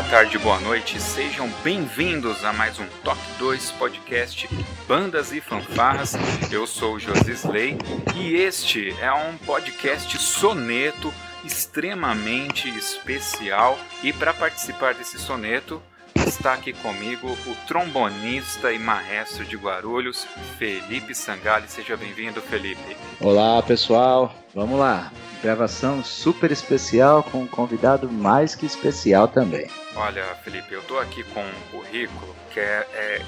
[0.00, 4.48] Boa tarde, boa noite, sejam bem-vindos a mais um Toque 2 podcast
[4.88, 6.14] Bandas e Fanfarras.
[6.50, 7.76] Eu sou o Josisley
[8.16, 11.12] e este é um podcast soneto
[11.44, 13.78] extremamente especial.
[14.02, 15.82] E para participar desse soneto,
[16.26, 20.26] está aqui comigo o trombonista e maestro de Guarulhos,
[20.58, 21.68] Felipe Sangali.
[21.68, 22.96] Seja bem-vindo, Felipe.
[23.20, 24.34] Olá, pessoal.
[24.54, 25.12] Vamos lá.
[25.42, 29.68] Gravação super especial com um convidado mais que especial também.
[29.94, 33.22] Olha, Felipe, eu tô aqui com um currículo que é, é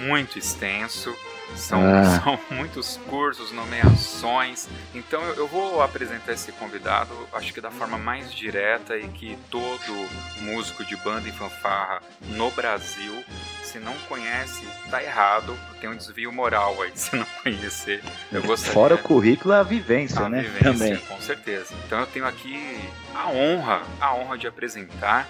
[0.00, 1.14] muito extenso.
[1.56, 2.20] São, ah.
[2.24, 4.68] são, muitos cursos, nomeações.
[4.94, 9.38] Então eu, eu, vou apresentar esse convidado, acho que da forma mais direta e que
[9.50, 10.08] todo
[10.40, 13.22] músico de banda e fanfarra no Brasil
[13.72, 15.56] se não conhece, tá errado.
[15.80, 18.02] Tem um desvio moral aí se não conhecer.
[18.30, 18.74] Eu gostaria...
[18.74, 20.42] Fora o currículo, a vivência, a né?
[20.42, 20.96] Vivência, Também.
[20.96, 21.74] Com certeza.
[21.86, 22.78] Então eu tenho aqui
[23.14, 25.28] a honra, a honra de apresentar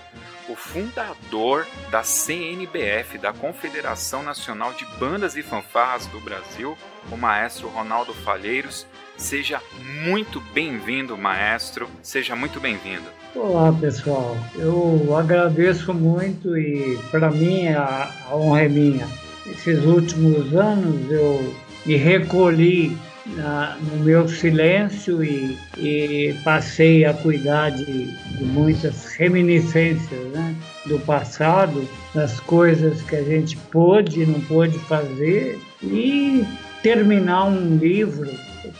[0.49, 6.77] o fundador da CNBF, da Confederação Nacional de Bandas e Fanfarras do Brasil,
[7.11, 8.87] o maestro Ronaldo Falheiros.
[9.17, 9.61] Seja
[10.05, 11.89] muito bem-vindo, maestro.
[12.03, 13.05] Seja muito bem-vindo.
[13.35, 14.37] Olá, pessoal.
[14.57, 19.09] Eu agradeço muito e para mim a, honra é minha.
[19.47, 21.55] Esses últimos anos eu
[21.87, 30.21] me recolhi na, no meu silêncio e, e, passei a cuidar de, de muitas reminiscências
[30.33, 30.55] né,
[30.87, 36.45] do passado, das coisas que a gente pôde e não pôde fazer e
[36.83, 38.29] terminar um livro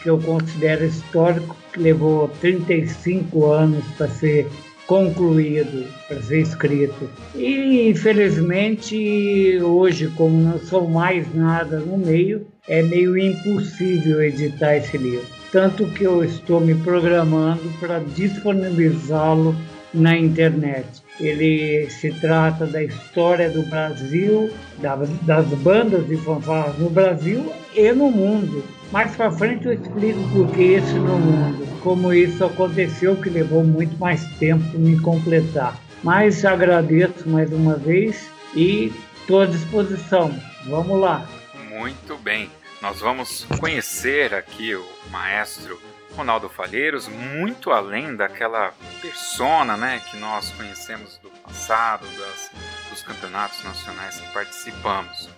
[0.03, 4.47] que eu considero histórico, que levou 35 anos para ser
[4.87, 7.09] concluído, para ser escrito.
[7.35, 14.97] E infelizmente hoje, como não sou mais nada no meio, é meio impossível editar esse
[14.97, 15.27] livro.
[15.51, 19.55] Tanto que eu estou me programando para disponibilizá-lo
[19.93, 20.87] na internet.
[21.21, 28.11] Ele se trata da história do Brasil, das bandas de fanfarras no Brasil e no
[28.11, 28.65] mundo.
[28.91, 33.63] Mais para frente eu explico por que esse no mundo, como isso aconteceu, que levou
[33.63, 35.79] muito mais tempo para me completar.
[36.03, 38.91] Mas agradeço mais uma vez e
[39.21, 40.33] estou à disposição.
[40.67, 41.29] Vamos lá.
[41.73, 42.51] Muito bem.
[42.83, 45.81] Nós vamos conhecer aqui o maestro
[46.15, 52.51] Ronaldo Falheiros, muito além daquela persona né, que nós conhecemos do passado, das,
[52.91, 55.31] dos campeonatos nacionais que participamos.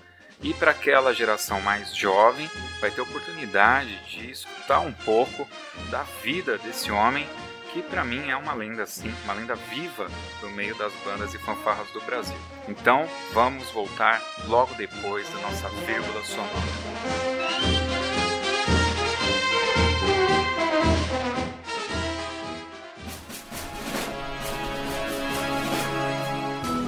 [0.42, 5.48] E para aquela geração mais jovem, vai ter oportunidade de escutar um pouco
[5.88, 7.28] da vida desse homem
[7.74, 10.06] que para mim é uma lenda sim, uma lenda viva
[10.40, 12.38] do meio das bandas e fanfarras do Brasil.
[12.68, 16.52] Então, vamos voltar logo depois da nossa vírgula sonora.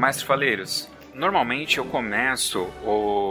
[0.05, 3.24] Mestre Faleiros, normalmente eu começo o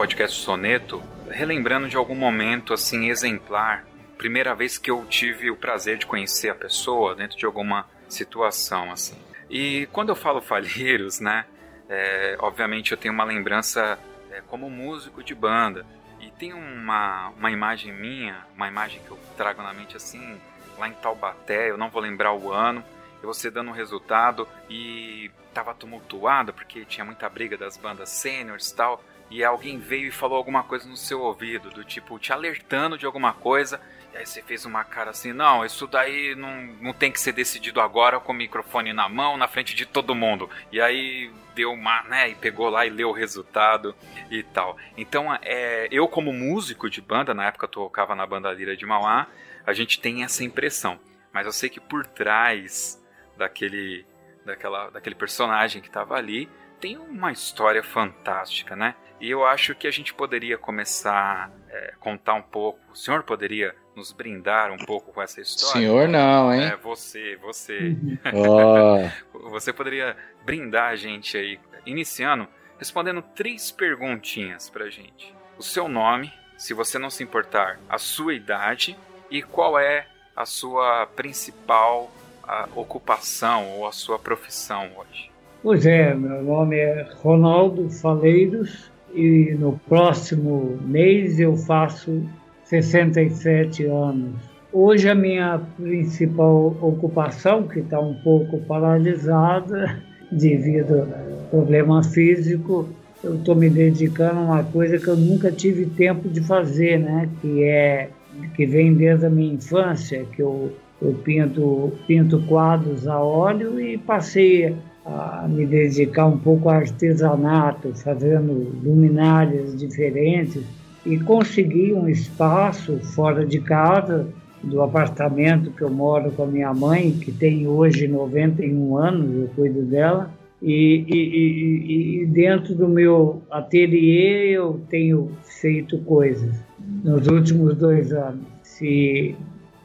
[0.00, 3.84] podcast Soneto relembrando de algum momento assim exemplar,
[4.16, 8.90] primeira vez que eu tive o prazer de conhecer a pessoa dentro de alguma situação
[8.90, 9.18] assim.
[9.50, 11.44] E quando eu falo Falheiros, né,
[11.86, 13.98] é, obviamente eu tenho uma lembrança
[14.30, 15.84] é, como músico de banda
[16.18, 20.40] e tem uma, uma imagem minha, uma imagem que eu trago na mente assim,
[20.78, 22.82] lá em Taubaté, eu não vou lembrar o ano,
[23.22, 28.70] e você dando um resultado e tava tumultuado porque tinha muita briga das bandas sêniores
[28.70, 32.32] e tal, e alguém veio e falou alguma coisa no seu ouvido, do tipo te
[32.32, 33.80] alertando de alguma coisa,
[34.12, 37.32] e aí você fez uma cara assim: não, isso daí não, não tem que ser
[37.32, 40.50] decidido agora com o microfone na mão, na frente de todo mundo.
[40.72, 43.94] E aí deu uma, né, e pegou lá e leu o resultado
[44.30, 44.76] e tal.
[44.96, 48.86] Então, é, eu como músico de banda, na época eu tocava na banda Lira de
[48.86, 49.28] Mauá,
[49.66, 50.98] a gente tem essa impressão.
[51.32, 53.00] Mas eu sei que por trás
[53.36, 54.04] daquele,
[54.44, 56.48] daquela, daquele personagem que estava ali,
[56.80, 58.94] tem uma história fantástica, né?
[59.20, 62.78] E eu acho que a gente poderia começar a é, contar um pouco.
[62.90, 65.80] O senhor poderia nos brindar um pouco com essa história?
[65.80, 66.62] Senhor não, hein?
[66.62, 67.96] É, você, você.
[68.32, 69.48] Oh.
[69.50, 75.34] você poderia brindar a gente aí, iniciando, respondendo três perguntinhas pra gente.
[75.58, 78.96] O seu nome, se você não se importar, a sua idade
[79.30, 82.10] e qual é a sua principal
[82.42, 85.30] a ocupação ou a sua profissão hoje?
[85.62, 92.22] Pois é, meu nome é Ronaldo Faleiros e no próximo mês eu faço
[92.64, 94.34] 67 anos.
[94.72, 102.88] Hoje a minha principal ocupação, que está um pouco paralisada devido a problema físico,
[103.22, 107.28] eu estou me dedicando a uma coisa que eu nunca tive tempo de fazer, né?
[107.40, 108.10] Que é
[108.54, 110.72] que vem desde a minha infância, que eu,
[111.02, 114.74] eu pinto, pinto quadros a óleo e passei
[115.04, 120.62] a me dedicar um pouco ao artesanato, fazendo luminárias diferentes
[121.04, 124.28] e consegui um espaço fora de casa,
[124.62, 129.48] do apartamento que eu moro com a minha mãe, que tem hoje 91 anos, eu
[129.54, 130.30] cuido dela,
[130.60, 136.62] e, e, e, e dentro do meu ateliê eu tenho feito coisas
[137.02, 138.44] nos últimos dois anos.
[138.62, 139.34] Se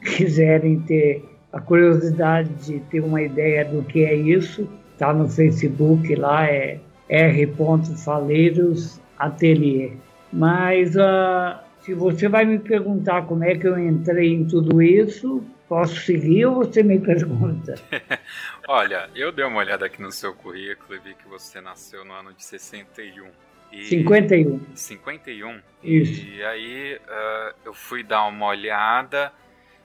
[0.02, 6.14] quiserem ter a curiosidade de ter uma ideia do que é isso, está no Facebook
[6.14, 7.54] lá, é R.
[8.02, 9.92] Faleiros Ateliê.
[10.32, 15.44] Mas uh, se você vai me perguntar como é que eu entrei em tudo isso,
[15.68, 17.74] posso seguir ou você me pergunta?
[18.66, 22.14] Olha, eu dei uma olhada aqui no seu currículo e vi que você nasceu no
[22.14, 23.28] ano de 61.
[23.70, 24.60] E 51.
[24.74, 25.60] 51?
[25.84, 26.26] Isso.
[26.26, 29.30] E aí uh, eu fui dar uma olhada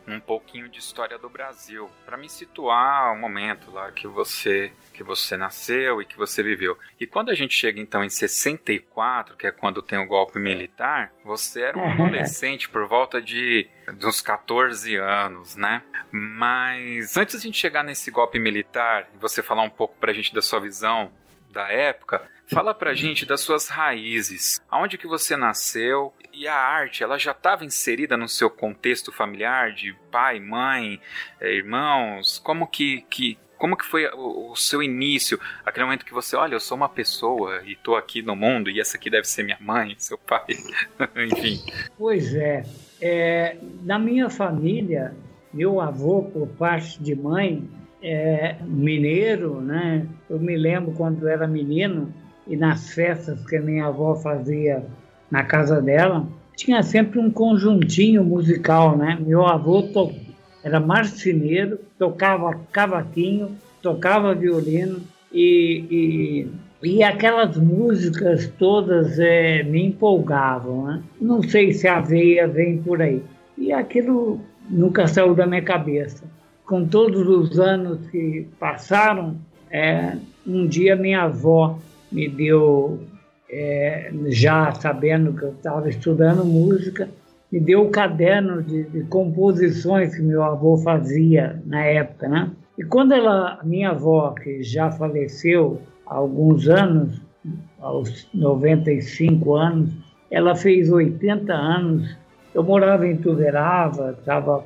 [0.08, 5.04] um pouquinho de história do Brasil, para me situar o momento lá que você que
[5.04, 6.78] você nasceu e que você viveu.
[7.00, 11.12] E quando a gente chega então em 64, que é quando tem o golpe militar,
[11.24, 15.82] você era um adolescente por volta de dos 14 anos, né?
[16.12, 20.14] Mas antes de a gente chegar nesse golpe militar e você falar um pouco pra
[20.14, 21.12] gente da sua visão
[21.52, 24.62] da época, fala pra gente das suas raízes.
[24.70, 29.74] Aonde que você nasceu e a arte, ela já estava inserida no seu contexto familiar
[29.74, 31.00] de pai, mãe,
[31.40, 32.40] eh, irmãos?
[32.40, 35.40] Como que, que como que foi o, seu início?
[35.64, 38.80] Aquele momento que você, olha, eu sou uma pessoa e estou aqui no mundo e
[38.80, 40.48] essa aqui deve ser minha mãe, seu pai,
[41.16, 41.62] enfim.
[41.96, 42.64] Pois é,
[43.00, 45.14] é, na minha família,
[45.54, 47.70] meu avô, por parte de mãe,
[48.02, 50.08] é mineiro, né?
[50.28, 52.12] Eu me lembro quando era menino
[52.48, 54.84] e nas festas que a minha avó fazia
[55.32, 59.18] na casa dela, tinha sempre um conjuntinho musical, né?
[59.20, 60.12] Meu avô to...
[60.64, 66.46] era marceneiro, tocava cavaquinho, tocava violino e,
[66.84, 71.04] e, e aquelas músicas todas é, me empolgavam, né?
[71.20, 73.24] Não sei se a veia vem por aí.
[73.58, 76.24] E aquilo nunca saiu da minha cabeça.
[76.66, 79.36] Com todos os anos que passaram,
[79.70, 81.80] é, um dia minha avó
[82.12, 83.00] me deu,
[83.52, 87.10] é, já sabendo que eu estava estudando música,
[87.52, 92.50] me deu o caderno de, de, composições que meu avô fazia na época, né?
[92.78, 97.22] E quando ela, minha avó, que já faleceu há alguns anos,
[97.82, 99.90] aos 95 anos,
[100.30, 102.16] ela fez 80 anos.
[102.56, 104.64] Eu morava em Tuverava, estava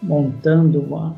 [0.00, 1.14] montando uma,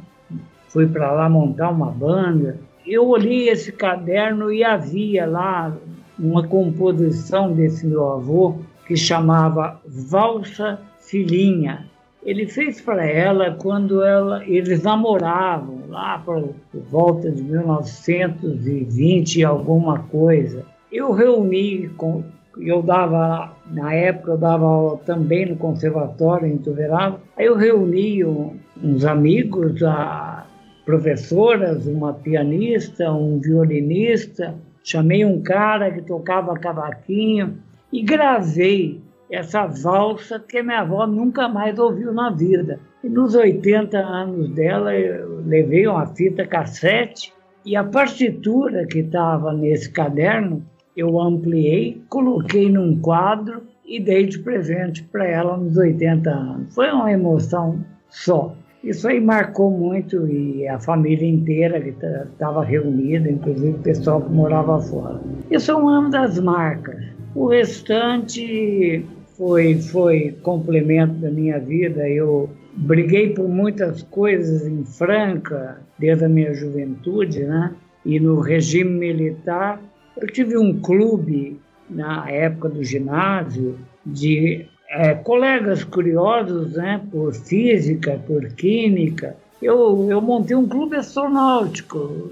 [0.69, 5.75] fui para lá montar uma banda eu olhei esse caderno e havia lá
[6.19, 8.57] uma composição desse meu avô
[8.87, 11.87] que chamava Valsa Filhinha.
[12.23, 16.55] Ele fez para ela quando ela, eles namoravam, lá por,
[16.91, 20.65] volta de 1920 e alguma coisa.
[20.91, 22.25] Eu reuni, com,
[22.59, 28.25] eu dava, na época eu dava aula também no conservatório em Tuverava, aí eu reuni
[28.25, 30.47] um, uns amigos, a,
[30.85, 37.59] professoras, uma pianista, um violinista, chamei um cara que tocava cavaquinho
[37.91, 39.01] e gravei
[39.31, 42.79] essa valsa que minha avó nunca mais ouviu na vida.
[43.03, 47.33] E nos 80 anos dela, eu levei uma fita cassete
[47.65, 50.63] e a partitura que estava nesse caderno,
[50.95, 56.75] eu ampliei, coloquei num quadro e dei de presente para ela nos 80 anos.
[56.75, 58.55] Foi uma emoção só.
[58.85, 64.79] Isso aí marcou muito e a família inteira estava reunida, inclusive o pessoal que morava
[64.79, 65.21] fora.
[65.51, 67.03] Isso é uma das marcas.
[67.35, 69.03] O restante
[69.39, 72.07] foi, foi complemento da minha vida.
[72.07, 77.73] Eu briguei por muitas coisas em Franca, desde a minha juventude, né?
[78.05, 79.81] E no regime militar,
[80.21, 88.21] eu tive um clube na época do ginásio de é, colegas curiosos, né, por física,
[88.27, 89.37] por química.
[89.61, 92.31] Eu, eu montei um clube astronáutico.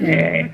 [0.00, 0.50] É,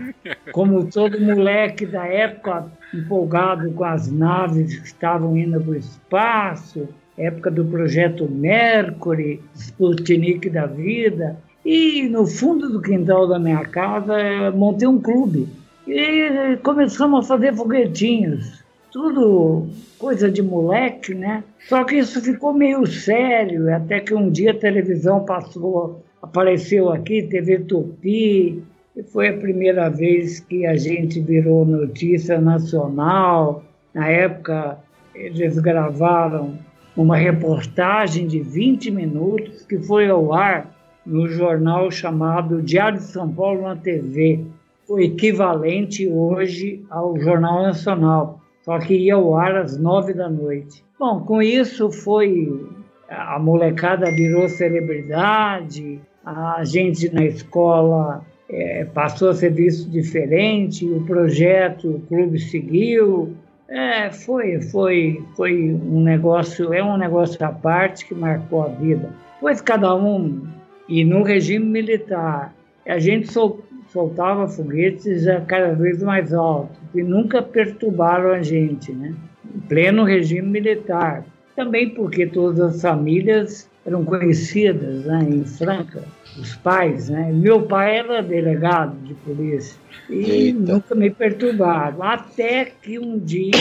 [0.53, 6.89] como todo moleque da época, empolgado com as naves que estavam indo para o espaço,
[7.17, 11.37] época do projeto Mercury, Sputnik da vida.
[11.65, 14.17] E no fundo do quintal da minha casa,
[14.53, 15.49] montei um clube.
[15.87, 18.64] E começamos a fazer foguetinhos
[18.95, 19.67] tudo
[19.99, 21.43] coisa de moleque, né?
[21.69, 27.25] Só que isso ficou meio sério, até que um dia a televisão passou, apareceu aqui,
[27.25, 28.63] TV Tupi,
[28.95, 33.65] e foi a primeira vez que a gente virou notícia nacional.
[33.93, 34.79] Na época,
[35.13, 36.57] eles gravaram
[36.97, 40.73] uma reportagem de 20 minutos que foi ao ar
[41.05, 44.45] no jornal chamado Diário de São Paulo na TV,
[44.89, 48.34] o equivalente hoje ao Jornal Nacional
[48.65, 50.83] só que ia ao ar às nove da noite.
[50.99, 52.67] Bom, com isso foi.
[53.09, 61.05] A molecada virou celebridade, a gente na escola é, passou a ser visto diferente, o
[61.05, 63.35] projeto, o clube seguiu.
[63.69, 69.11] É, foi, foi, foi um negócio, é um negócio à parte que marcou a vida.
[69.41, 70.47] Pois cada um,
[70.89, 72.55] e no regime militar,
[72.87, 73.61] a gente sol,
[73.95, 79.15] soltava foguetes cada vez mais altos e nunca perturbaram a gente, né?
[79.55, 81.25] Em pleno regime militar.
[81.55, 86.03] Também porque todas as famílias eram conhecidas né, em Franca,
[86.37, 87.31] os pais, né?
[87.33, 89.79] Meu pai era delegado de polícia
[90.11, 90.73] e Eita.
[90.73, 92.03] nunca me perturbaram.
[92.03, 93.53] Até que um dia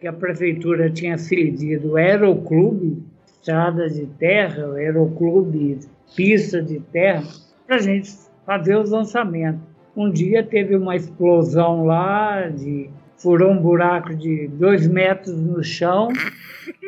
[0.00, 5.80] que a prefeitura tinha cedido o aeroclube, estrada de terra, o aeroclube,
[6.16, 7.24] pista de terra,
[7.66, 9.60] para a gente fazer os lançamentos.
[9.94, 12.88] Um dia teve uma explosão lá, de,
[13.18, 16.08] furou um buraco de dois metros no chão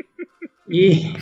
[0.66, 1.12] e,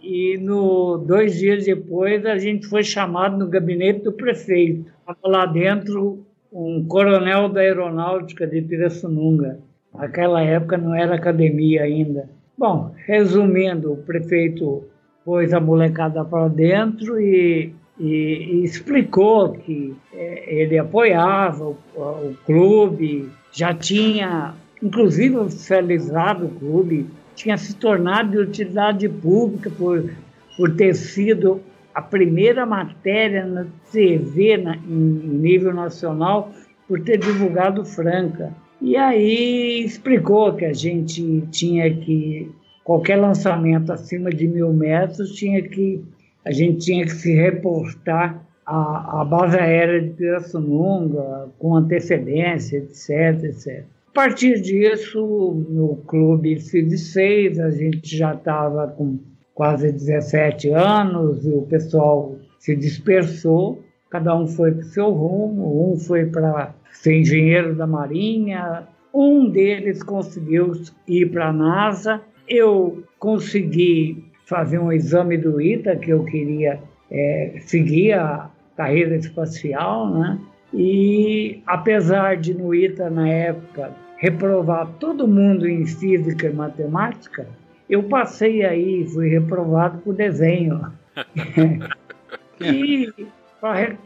[0.00, 4.88] e no, dois dias depois a gente foi chamado no gabinete do prefeito.
[5.00, 9.58] Estava lá dentro um coronel da aeronáutica de Pirassununga.
[9.92, 12.30] Naquela época não era academia ainda.
[12.56, 14.84] Bom, resumindo, o prefeito
[15.24, 23.28] pôs a molecada para dentro e e, explicou que é, ele apoiava o, o, clube,
[23.52, 30.10] já tinha, inclusive, oficializado o clube, tinha se tornado de utilidade pública por,
[30.56, 31.60] por ter sido
[31.94, 36.50] a primeira matéria na TV na, em nível nacional
[36.88, 38.54] por ter divulgado Franca.
[38.80, 42.50] E aí explicou que a gente tinha que,
[42.82, 46.02] qualquer lançamento acima de mil metros tinha que
[46.44, 53.44] a gente tinha que se reportar à, à base aérea de Pirassununga com antecedência, etc,
[53.44, 53.84] etc.
[54.08, 59.18] A partir disso, no clube se desfez, a gente já estava com
[59.54, 65.92] quase 17 anos, e o pessoal se dispersou, cada um foi para o seu rumo,
[65.92, 70.72] um foi para ser engenheiro da Marinha, um deles conseguiu
[71.06, 77.54] ir para a NASA, eu consegui fazer um exame do ITA, que eu queria é,
[77.60, 80.40] seguir a carreira espacial, né?
[80.74, 87.46] E apesar de no ITA, na época, reprovar todo mundo em física e matemática,
[87.88, 90.92] eu passei aí, fui reprovado por desenho.
[92.60, 93.08] e,
[93.60, 93.96] para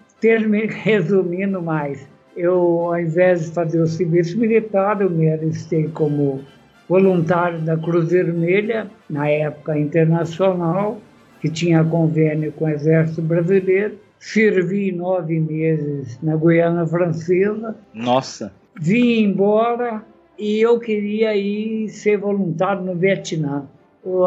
[0.68, 6.44] resumindo mais, eu, ao invés de fazer o serviço militar, eu me alistei como
[6.88, 11.00] voluntário da Cruz Vermelha, na época internacional,
[11.40, 13.98] que tinha convênio com o Exército Brasileiro.
[14.18, 17.76] Servi nove meses na Guiana Francesa.
[17.92, 18.52] Nossa!
[18.80, 20.02] Vim embora
[20.38, 23.64] e eu queria ir ser voluntário no Vietnã.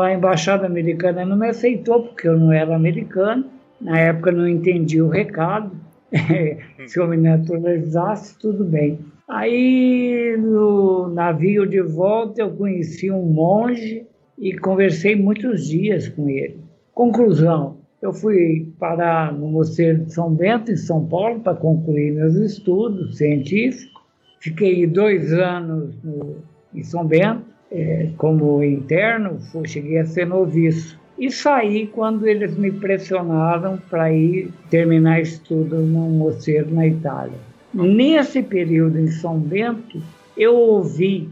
[0.02, 3.46] A embaixada americana não me aceitou porque eu não era americano.
[3.80, 5.72] Na época não entendi o recado.
[6.88, 9.00] Se eu me naturalizasse, tudo bem.
[9.28, 14.06] Aí no navio de volta eu conheci um monge
[14.38, 16.62] e conversei muitos dias com ele.
[16.94, 22.36] Conclusão, eu fui parar no Mosteiro de São Bento, em São Paulo, para concluir meus
[22.36, 24.02] estudos científicos.
[24.40, 26.38] Fiquei dois anos no,
[26.74, 30.98] em São Bento, é, como interno, fui, cheguei a ser noviço.
[31.20, 37.40] E saí quando eles me pressionaram para ir terminar estudo no mosteiro na Itália.
[37.78, 40.02] Nesse período em São Bento,
[40.36, 41.30] eu ouvi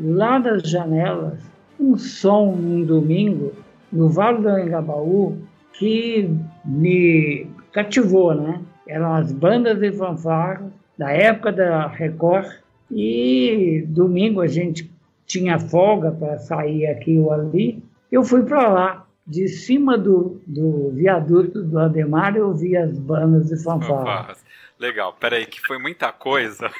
[0.00, 1.40] lá das janelas
[1.78, 3.52] um som num domingo
[3.92, 5.36] no Vale do Engabaú
[5.72, 6.30] que
[6.64, 8.60] me cativou, né?
[8.86, 12.46] Eram as bandas de fanfarra da época da Record
[12.92, 14.88] e domingo a gente
[15.26, 17.82] tinha folga para sair aqui ou ali.
[18.10, 23.48] Eu fui para lá de cima do, do viaduto do Ademar eu vi as bandas
[23.48, 24.36] de fanfarra.
[24.78, 26.70] Legal, peraí, que foi muita coisa.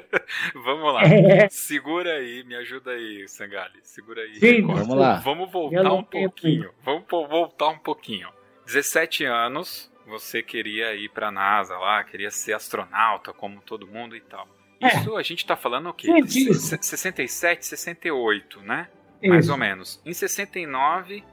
[0.54, 1.02] vamos lá.
[1.02, 1.48] É.
[1.50, 3.80] Segura aí, me ajuda aí, Sangali.
[3.82, 4.36] Segura aí.
[4.36, 5.16] Sim, vamos lá.
[5.16, 6.70] Vamos voltar um pouquinho.
[6.82, 8.28] Vamos voltar um pouquinho.
[8.66, 14.14] 17 anos, você queria ir para a NASA lá, queria ser astronauta como todo mundo
[14.14, 14.48] e tal.
[14.80, 14.86] É.
[14.86, 16.08] Isso a gente está falando o quê?
[16.26, 18.88] Sim, 67, 68, né?
[19.20, 19.28] Isso.
[19.28, 20.00] Mais ou menos.
[20.06, 21.24] Em 69,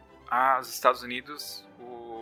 [0.60, 1.66] os Estados Unidos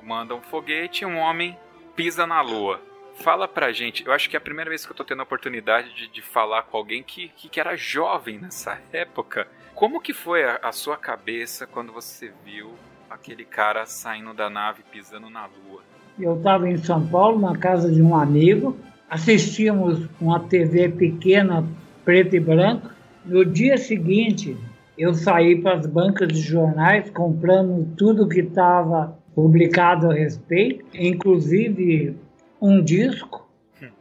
[0.03, 1.57] mandam um foguete e um homem
[1.95, 2.79] pisa na Lua.
[3.15, 5.23] Fala pra gente, eu acho que é a primeira vez que eu tô tendo a
[5.23, 9.47] oportunidade de, de falar com alguém que, que, que, era jovem nessa época.
[9.73, 12.73] Como que foi a, a sua cabeça quando você viu
[13.09, 15.81] aquele cara saindo da nave pisando na Lua?
[16.19, 18.77] Eu estava em São Paulo, na casa de um amigo,
[19.09, 21.65] assistíamos uma TV pequena,
[22.03, 22.89] preto e branco.
[23.25, 24.55] No dia seguinte,
[24.97, 32.15] eu saí para as bancas de jornais comprando tudo que estava publicado a respeito, inclusive
[32.61, 33.47] um disco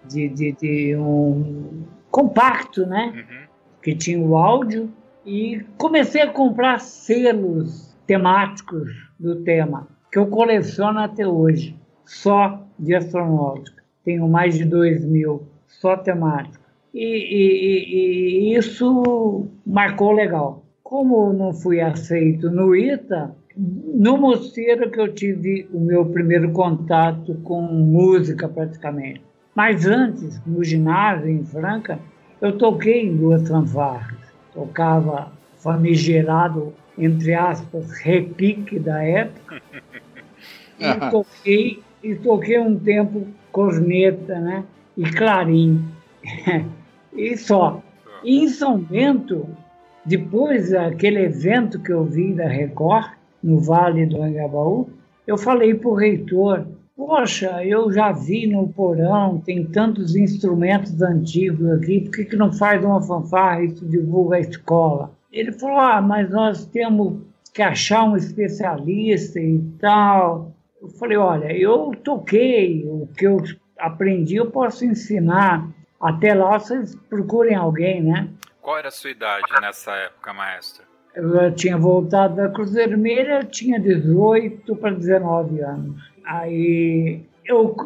[0.07, 3.13] de, de, de um compacto, né?
[3.15, 3.47] Uhum.
[3.83, 4.91] Que tinha o áudio
[5.27, 12.95] e comecei a comprar selos temáticos do tema, que eu coleciono até hoje, só de
[12.95, 13.83] astronáutica.
[14.05, 16.63] Tenho mais de dois mil, só temático.
[16.93, 25.01] E, e, e, isso marcou legal como não fui aceito no ITA, no mosteiro que
[25.01, 29.23] eu tive o meu primeiro contato com música praticamente.
[29.55, 31.99] Mas antes, no ginásio em Franca,
[32.41, 34.19] eu toquei em duas fanfarras.
[34.53, 39.63] Tocava famigerado, entre aspas, repique da época.
[40.79, 44.65] e toquei, e toquei um tempo corneta, né?
[44.97, 45.85] E clarim.
[47.15, 47.81] e só.
[48.25, 49.47] E em São Bento,
[50.05, 53.14] depois daquele evento que eu vi da Record,
[53.45, 54.89] no Vale do Angabaú,
[55.27, 61.71] eu falei para o reitor, poxa, eu já vi no porão, tem tantos instrumentos antigos
[61.73, 65.13] aqui, por que, que não faz uma fanfarra isso divulga a escola?
[65.31, 67.21] Ele falou, ah, mas nós temos
[67.53, 70.53] que achar um especialista e tal.
[70.81, 73.43] Eu falei, olha, eu toquei, o que eu
[73.79, 75.69] aprendi eu posso ensinar.
[76.01, 78.29] Até lá vocês procurem alguém, né?
[78.61, 80.94] Qual era a sua idade nessa época, maestro?
[81.15, 86.13] Eu tinha voltado da Cruz Vermelha, tinha 18 para 19 anos.
[86.25, 87.77] Aí eu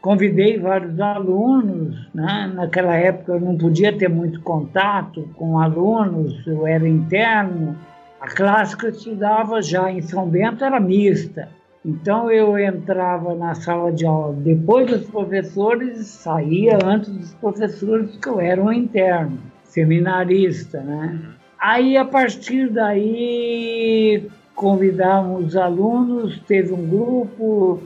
[0.00, 2.50] convidei vários alunos, né?
[2.52, 7.76] naquela época eu não podia ter muito contato com alunos, eu era interno.
[8.20, 11.48] A classe que eu estudava já em São Bento era mista.
[11.84, 18.10] Então eu entrava na sala de aula depois dos professores e saía antes dos professores,
[18.12, 21.20] porque eu era um interno seminarista, né?
[21.66, 27.80] Aí, a partir daí, convidamos os alunos, teve um grupo,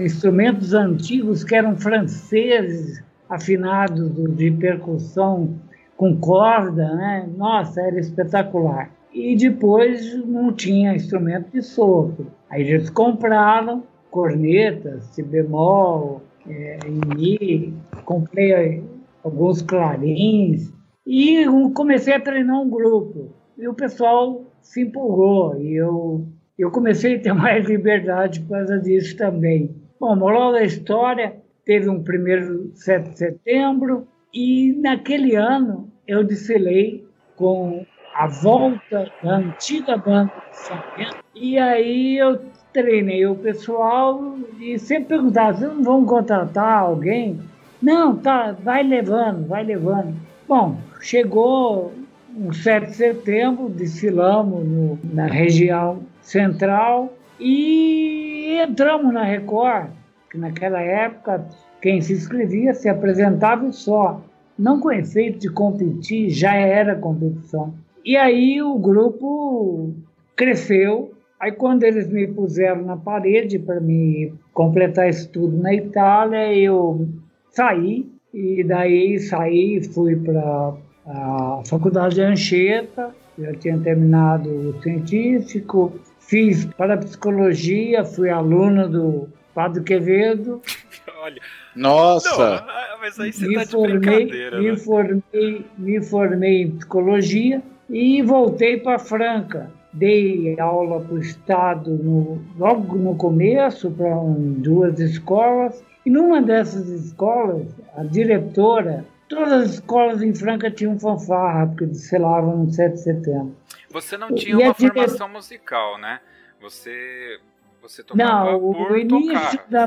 [0.00, 5.58] instrumentos antigos que eram franceses, afinados de percussão
[5.96, 7.28] com corda, né?
[7.36, 8.92] Nossa, era espetacular.
[9.12, 12.28] E depois não tinha instrumento de sopro.
[12.48, 18.84] Aí eles compraram cornetas, si bemol, é, mi, comprei
[19.24, 20.77] alguns clarins,
[21.10, 23.32] e comecei a treinar um grupo.
[23.56, 25.58] E o pessoal se empolgou.
[25.58, 29.74] E eu, eu comecei a ter mais liberdade por causa disso também.
[29.98, 34.06] Bom, moral da história, teve um primeiro 7 de setembro.
[34.34, 41.16] E naquele ano eu desfilei com a volta da antiga banda de São Bento.
[41.34, 42.38] E aí eu
[42.70, 47.40] treinei o pessoal e sempre perguntava, vocês não vão contratar alguém?
[47.80, 50.14] Não, tá, vai levando, vai levando.
[50.46, 51.92] Bom, chegou
[52.36, 59.90] um 7 de setembro, desfilamos no, na região central e entramos na Record,
[60.30, 61.46] que naquela época
[61.80, 64.20] quem se inscrevia se apresentava e só.
[64.58, 67.72] não com efeito de competir, já era competição.
[68.04, 69.94] E aí o grupo
[70.34, 71.12] cresceu.
[71.38, 77.08] Aí quando eles me puseram na parede para me completar estudo na Itália, eu
[77.50, 80.74] saí e daí saí, fui para
[81.08, 89.82] a faculdade de Anchieta, já tinha terminado o científico, fiz parapsicologia, fui aluno do Padre
[89.82, 90.60] Quevedo.
[91.22, 91.40] Olha.
[91.74, 92.36] Nossa!
[92.36, 94.76] Não, ah, mas aí você me tá formei, me, né?
[94.76, 99.70] formei, me formei em psicologia e voltei para Franca.
[99.92, 105.82] Dei aula para o Estado no, logo no começo, para um, duas escolas.
[106.04, 107.66] E numa dessas escolas,
[107.96, 113.56] a diretora, todas as escolas em Franca tinham fanfarra, porque desfilavam no 7 de setembro.
[113.90, 115.36] Você não tinha e uma formação dire...
[115.36, 116.20] musical, né?
[116.60, 117.38] Você,
[117.80, 119.86] você tocava não, por o início da,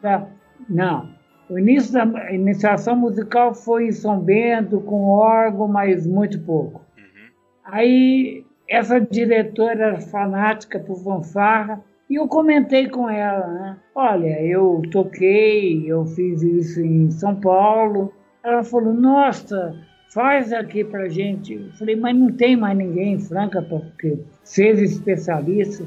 [0.00, 0.28] da,
[0.68, 1.08] Não,
[1.48, 6.84] o início da iniciação musical foi em São Bento, com órgão, mas muito pouco.
[6.96, 7.30] Uhum.
[7.64, 13.78] Aí, essa diretora era fanática por fanfarra, e eu comentei com ela, né?
[13.94, 18.12] Olha, eu toquei, eu fiz isso em São Paulo.
[18.44, 19.76] Ela falou, nossa,
[20.12, 21.54] faz aqui pra gente.
[21.54, 25.84] Eu falei, mas não tem mais ninguém em Franca, porque seja especialista.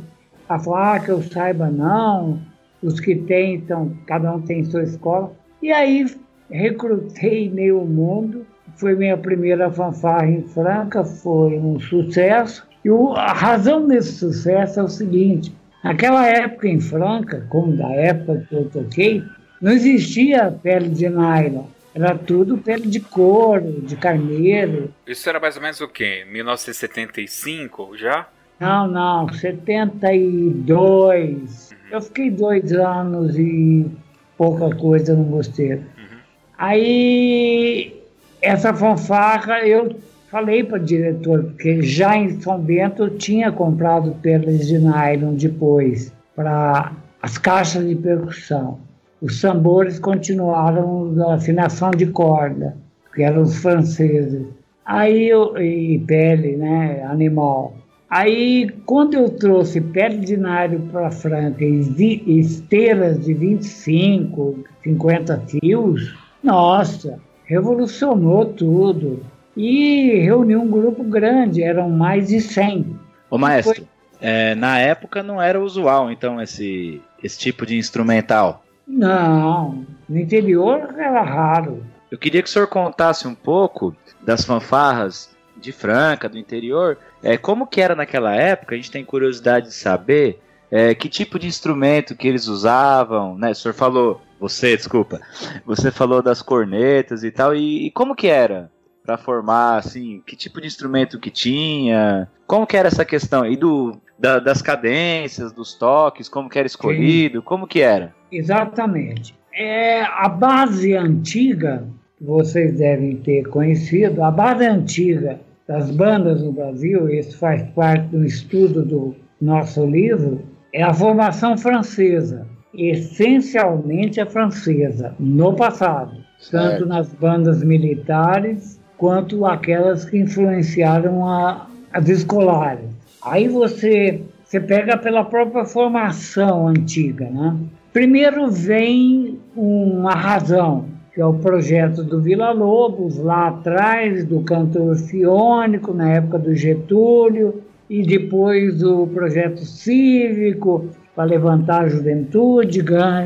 [0.48, 2.40] Ela falou, ah, que eu saiba não,
[2.82, 5.34] os que tem, então, cada um tem sua escola.
[5.62, 6.06] E aí
[6.50, 12.66] recrutei meio mundo, foi minha primeira fanfarra em Franca, foi um sucesso.
[12.86, 18.46] E a razão desse sucesso é o seguinte: naquela época em Franca, como da época
[18.48, 19.24] que eu toquei,
[19.62, 21.66] não existia pele de nylon.
[21.96, 24.94] Era tudo pele de couro, de carneiro.
[25.08, 26.26] Isso era mais ou menos o quê?
[26.30, 28.28] 1975 já?
[28.60, 31.72] Não, não, 72.
[31.72, 31.78] Uhum.
[31.90, 33.90] Eu fiquei dois anos e
[34.38, 35.84] pouca coisa no mosteiro.
[35.98, 36.18] Uhum.
[36.58, 37.98] Aí,
[38.42, 39.98] essa fanfarra, eu
[40.30, 45.36] falei para o diretor, porque já em São Bento eu tinha comprado pelas de nylon
[45.36, 48.84] depois, para as caixas de percussão.
[49.26, 52.78] Os tambores continuaram da afinação de corda,
[53.16, 54.46] que eram os franceses.
[54.86, 57.74] Aí eu, e pele, né, animal.
[58.08, 66.16] Aí, quando eu trouxe pele de nário para Franca e esteiras de 25, 50 fios,
[66.44, 69.26] nossa, revolucionou tudo.
[69.58, 72.96] E reuniu um grupo grande, eram mais de 100.
[73.32, 73.86] Ô maestro, Foi...
[74.22, 78.65] é, na época não era usual, então, esse, esse tipo de instrumental?
[78.88, 81.84] Não, no interior era raro.
[82.12, 87.38] Eu queria que o senhor contasse um pouco das fanfarras de Franca, do interior, é,
[87.38, 91.48] como que era naquela época, a gente tem curiosidade de saber é, que tipo de
[91.48, 93.52] instrumento que eles usavam, né?
[93.52, 95.20] O senhor falou, você, desculpa,
[95.66, 98.72] você falou das cornetas e tal, e, e como que era
[99.04, 103.56] para formar, assim, que tipo de instrumento que tinha, como que era essa questão, e
[103.56, 107.46] do, da, das cadências, dos toques, como que era escolhido, Sim.
[107.46, 108.14] como que era?
[108.32, 109.36] Exatamente.
[109.54, 111.84] É, a base antiga
[112.20, 118.26] vocês devem ter conhecido, a base antiga das bandas no Brasil, isso faz parte do
[118.26, 120.42] estudo do nosso livro,
[120.74, 126.52] é a formação francesa, essencialmente a francesa, no passado, certo.
[126.52, 132.95] tanto nas bandas militares quanto aquelas que influenciaram a, as escolares.
[133.26, 137.58] Aí você, você pega pela própria formação antiga, né?
[137.92, 144.96] Primeiro vem uma razão, que é o projeto do Vila Lobos, lá atrás, do cantor
[144.98, 150.86] Fiônico, na época do Getúlio, e depois o projeto cívico
[151.16, 152.84] para levantar a juventude,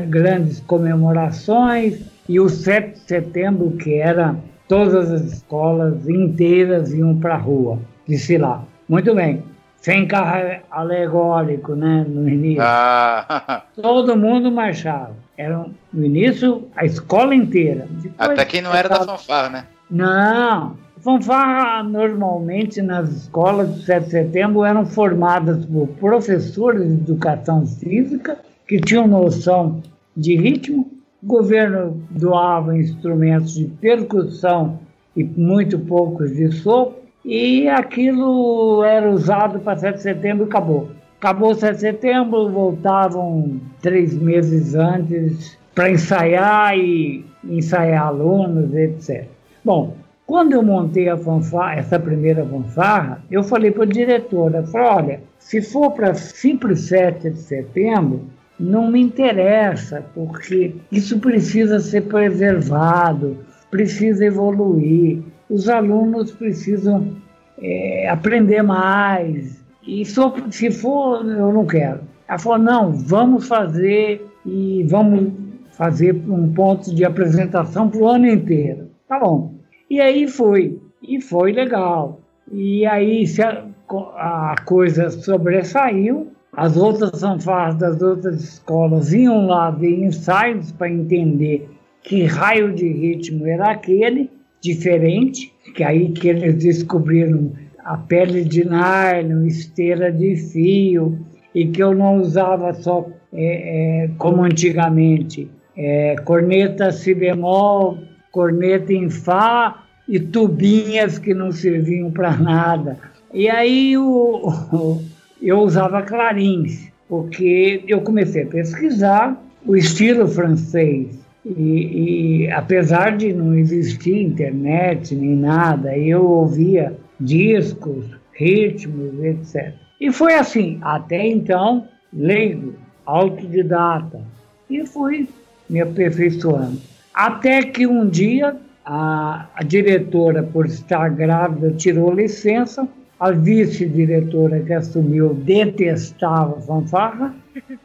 [0.08, 4.36] grandes comemorações, e o 7 de setembro, que era
[4.66, 8.64] todas as escolas inteiras iam para a rua, disse lá.
[8.88, 9.42] Muito bem,
[9.80, 12.62] sem carro alegórico, né, no início.
[12.62, 13.64] Ah.
[13.80, 15.16] Todo mundo marchava.
[15.36, 17.86] Era, no início, a escola inteira.
[17.90, 19.66] Depois, Até quem não era da fanfarra, né?
[19.90, 20.76] Não.
[21.00, 28.38] Fanfarra, normalmente, nas escolas do 7 de setembro, eram formadas por professores de educação física,
[28.68, 29.82] que tinham noção
[30.14, 30.90] de ritmo.
[31.22, 34.78] O governo doava instrumentos de percussão
[35.16, 40.90] e muito poucos de sopro e aquilo era usado para 7 de setembro e acabou.
[41.18, 49.26] Acabou 7 de setembro, voltavam três meses antes para ensaiar e ensaiar alunos, etc.
[49.64, 49.94] Bom,
[50.26, 55.20] quando eu montei a fanfarra, essa primeira fanfarra, eu falei para a diretora, falei, olha,
[55.38, 58.22] se for para simples 7 de setembro,
[58.58, 63.38] não me interessa, porque isso precisa ser preservado,
[63.70, 67.16] precisa evoluir, os alunos precisam
[67.60, 69.62] é, aprender mais.
[69.86, 72.00] E se for, eu não quero.
[72.28, 75.32] Ela falou, não, vamos fazer e vamos
[75.72, 78.88] fazer um ponto de apresentação para o ano inteiro.
[79.08, 79.54] Tá bom.
[79.90, 80.80] E aí foi.
[81.02, 82.20] E foi legal.
[82.52, 90.04] E aí a, a coisa sobressaiu, as outras fanfarras das outras escolas iam lá ver
[90.04, 91.68] ensaios para entender
[92.02, 97.52] que raio de ritmo era aquele, diferente, que aí que eles descobriram
[97.84, 101.18] a pele de nylon, esteira de fio,
[101.54, 107.98] e que eu não usava só é, é, como antigamente, é, corneta si bemol,
[108.30, 112.98] corneta em fá e tubinhas que não serviam para nada.
[113.32, 115.02] E aí o, o,
[115.40, 121.19] eu usava clarins, porque eu comecei a pesquisar o estilo francês.
[121.44, 129.74] E, e, apesar de não existir internet nem nada, eu ouvia discos, ritmos, etc.
[130.00, 132.74] E foi assim, até então, leigo,
[133.06, 134.20] autodidata,
[134.68, 135.28] e fui
[135.68, 136.80] me aperfeiçoando.
[137.14, 144.72] Até que um dia a, a diretora, por estar grávida, tirou licença a vice-diretora que
[144.72, 147.34] assumiu detestava fanfarra.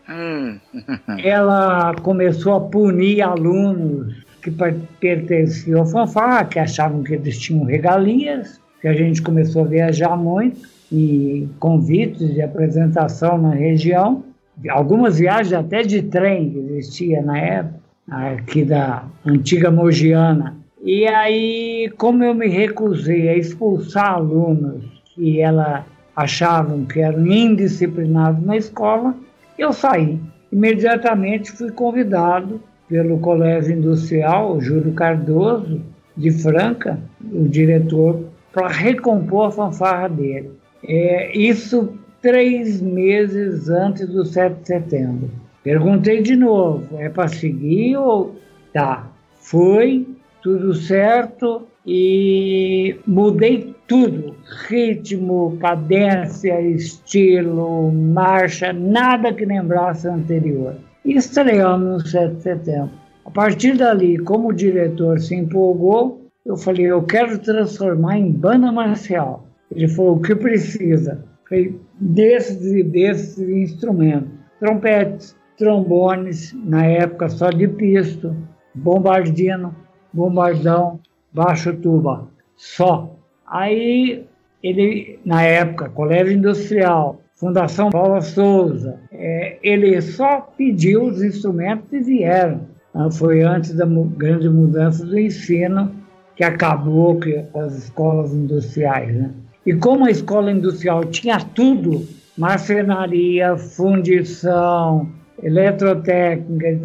[0.09, 0.59] Hum.
[1.23, 4.51] Ela começou a punir alunos que
[4.99, 10.15] pertenciam à fanfarra, que achavam que eles tinham regalias, que a gente começou a viajar
[10.15, 10.59] muito,
[10.91, 14.23] e convites de apresentação na região.
[14.69, 20.55] Algumas viagens até de trem que existia na época, aqui da antiga Mogiana.
[20.83, 25.83] E aí, como eu me recusei a expulsar alunos que ela
[26.15, 29.15] achavam que eram indisciplinados na escola,
[29.57, 30.19] eu saí.
[30.51, 35.81] Imediatamente fui convidado pelo Colégio Industrial, Júlio Cardoso,
[36.15, 36.99] de Franca,
[37.31, 40.51] o diretor, para recompor a fanfarra dele.
[40.87, 45.29] É, isso três meses antes do 7 de setembro.
[45.63, 48.35] Perguntei de novo, é para seguir ou
[48.71, 49.07] tá?
[49.39, 50.07] Foi,
[50.41, 54.35] tudo certo e mudei tudo:
[54.67, 60.75] ritmo, cadência, estilo, marcha, nada que lembrasse anterior.
[61.03, 62.91] E estreamos no 7 de setembro.
[63.25, 68.71] A partir dali, como o diretor se empolgou, eu falei: eu quero transformar em banda
[68.71, 69.47] marcial.
[69.71, 71.23] Ele falou: o que precisa?
[71.47, 78.35] Falei, desses e desses instrumentos: trompetes, trombones, na época só de pisto,
[78.73, 79.75] bombardino,
[80.13, 80.99] bombardão,
[81.33, 83.14] baixo tuba, só.
[83.55, 84.25] Aí
[84.61, 92.01] ele, na época, Colégio Industrial, Fundação Paula Souza, é, ele só pediu os instrumentos e
[92.01, 92.61] vieram.
[92.93, 95.89] Ah, foi antes da grande mudança do ensino
[96.35, 97.17] que acabou
[97.53, 99.15] com as escolas industriais.
[99.15, 99.31] Né?
[99.65, 102.05] E como a escola industrial tinha tudo,
[102.37, 105.09] marcenaria, fundição,
[105.41, 106.77] eletrotécnica,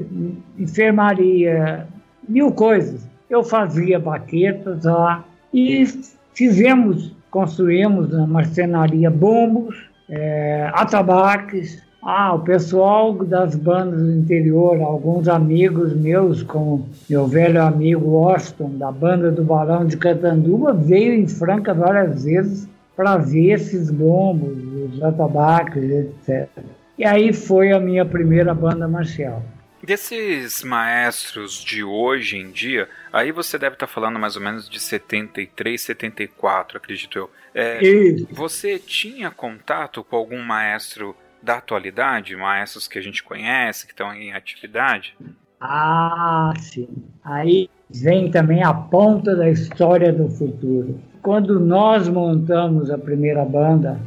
[0.56, 1.88] enfermaria,
[2.28, 3.08] mil coisas.
[3.28, 5.84] Eu fazia baquetas lá e
[6.34, 11.82] Fizemos, construímos na marcenaria bombos, é, atabaques.
[12.02, 18.78] Ah, o pessoal das bandas do interior, alguns amigos meus, como meu velho amigo Austin,
[18.78, 22.66] da banda do Barão de Catanduva, veio em Franca várias vezes
[22.96, 24.56] para ver esses bombos,
[24.94, 26.48] os atabaques, etc.
[26.98, 29.42] E aí foi a minha primeira banda marcial.
[29.82, 34.78] Desses maestros de hoje em dia, aí você deve estar falando mais ou menos de
[34.78, 37.30] 73, 74, acredito eu.
[37.54, 37.80] É,
[38.30, 44.12] você tinha contato com algum maestro da atualidade, maestros que a gente conhece, que estão
[44.14, 45.16] em atividade?
[45.60, 46.88] Ah, sim.
[47.24, 51.00] Aí vem também a ponta da história do futuro.
[51.22, 54.00] Quando nós montamos a primeira banda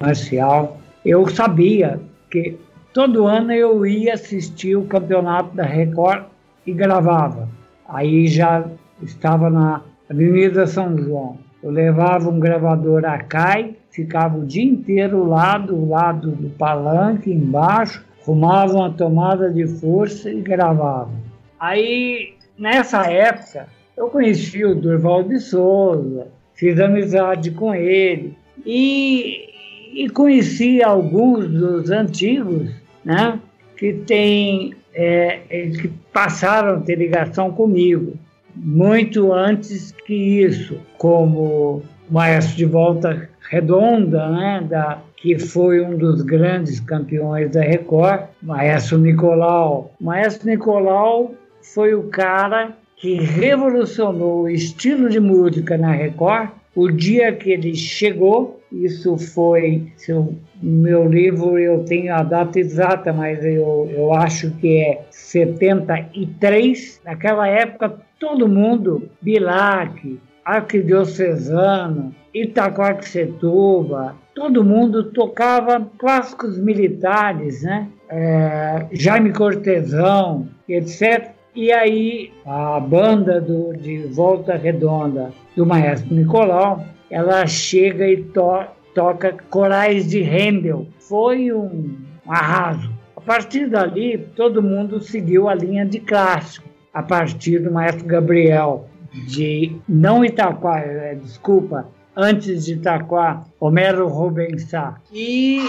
[0.00, 2.58] marcial, eu sabia que
[2.98, 6.24] todo ano eu ia assistir o campeonato da Record
[6.66, 7.48] e gravava.
[7.88, 8.64] Aí já
[9.00, 11.38] estava na Avenida São João.
[11.62, 17.30] Eu levava um gravador a cai, ficava o dia inteiro lá do lado do palanque,
[17.30, 21.12] embaixo, arrumava uma tomada de força e gravava.
[21.60, 29.48] Aí, nessa época, eu conheci o Durval de Souza, fiz amizade com ele e
[29.92, 32.70] e conheci alguns dos antigos,
[33.08, 33.40] né,
[33.74, 38.18] que tem, é, é, que passaram a ter ligação comigo,
[38.54, 46.20] muito antes que isso, como maestro de volta redonda, né, da, que foi um dos
[46.20, 49.94] grandes campeões da Record, maestro Nicolau.
[49.98, 56.50] Maestro Nicolau foi o cara que revolucionou o estilo de música na Record.
[56.74, 63.12] O dia que ele chegou, isso foi, no meu livro eu tenho a data exata,
[63.12, 67.00] mas eu, eu acho que é 73.
[67.04, 77.88] Naquela época, todo mundo, Bilac, Arquidiocesano, Itacoaxetuba, todo mundo tocava clássicos militares, né?
[78.08, 81.30] É, Jaime Cortesão, etc.
[81.54, 88.64] E aí a banda do, de Volta Redonda do maestro Nicolau, ela chega e to,
[88.94, 90.86] toca corais de Handel.
[90.98, 92.90] Foi um, arraso.
[93.16, 98.88] A partir dali, todo mundo seguiu a linha de clássico, a partir do maestro Gabriel,
[99.26, 104.96] de não Itaquá, é, desculpa, antes de Itaquá, Homero Rubensá.
[105.12, 105.62] E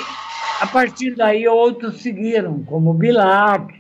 [0.60, 3.74] a partir daí outros seguiram, como Bilac,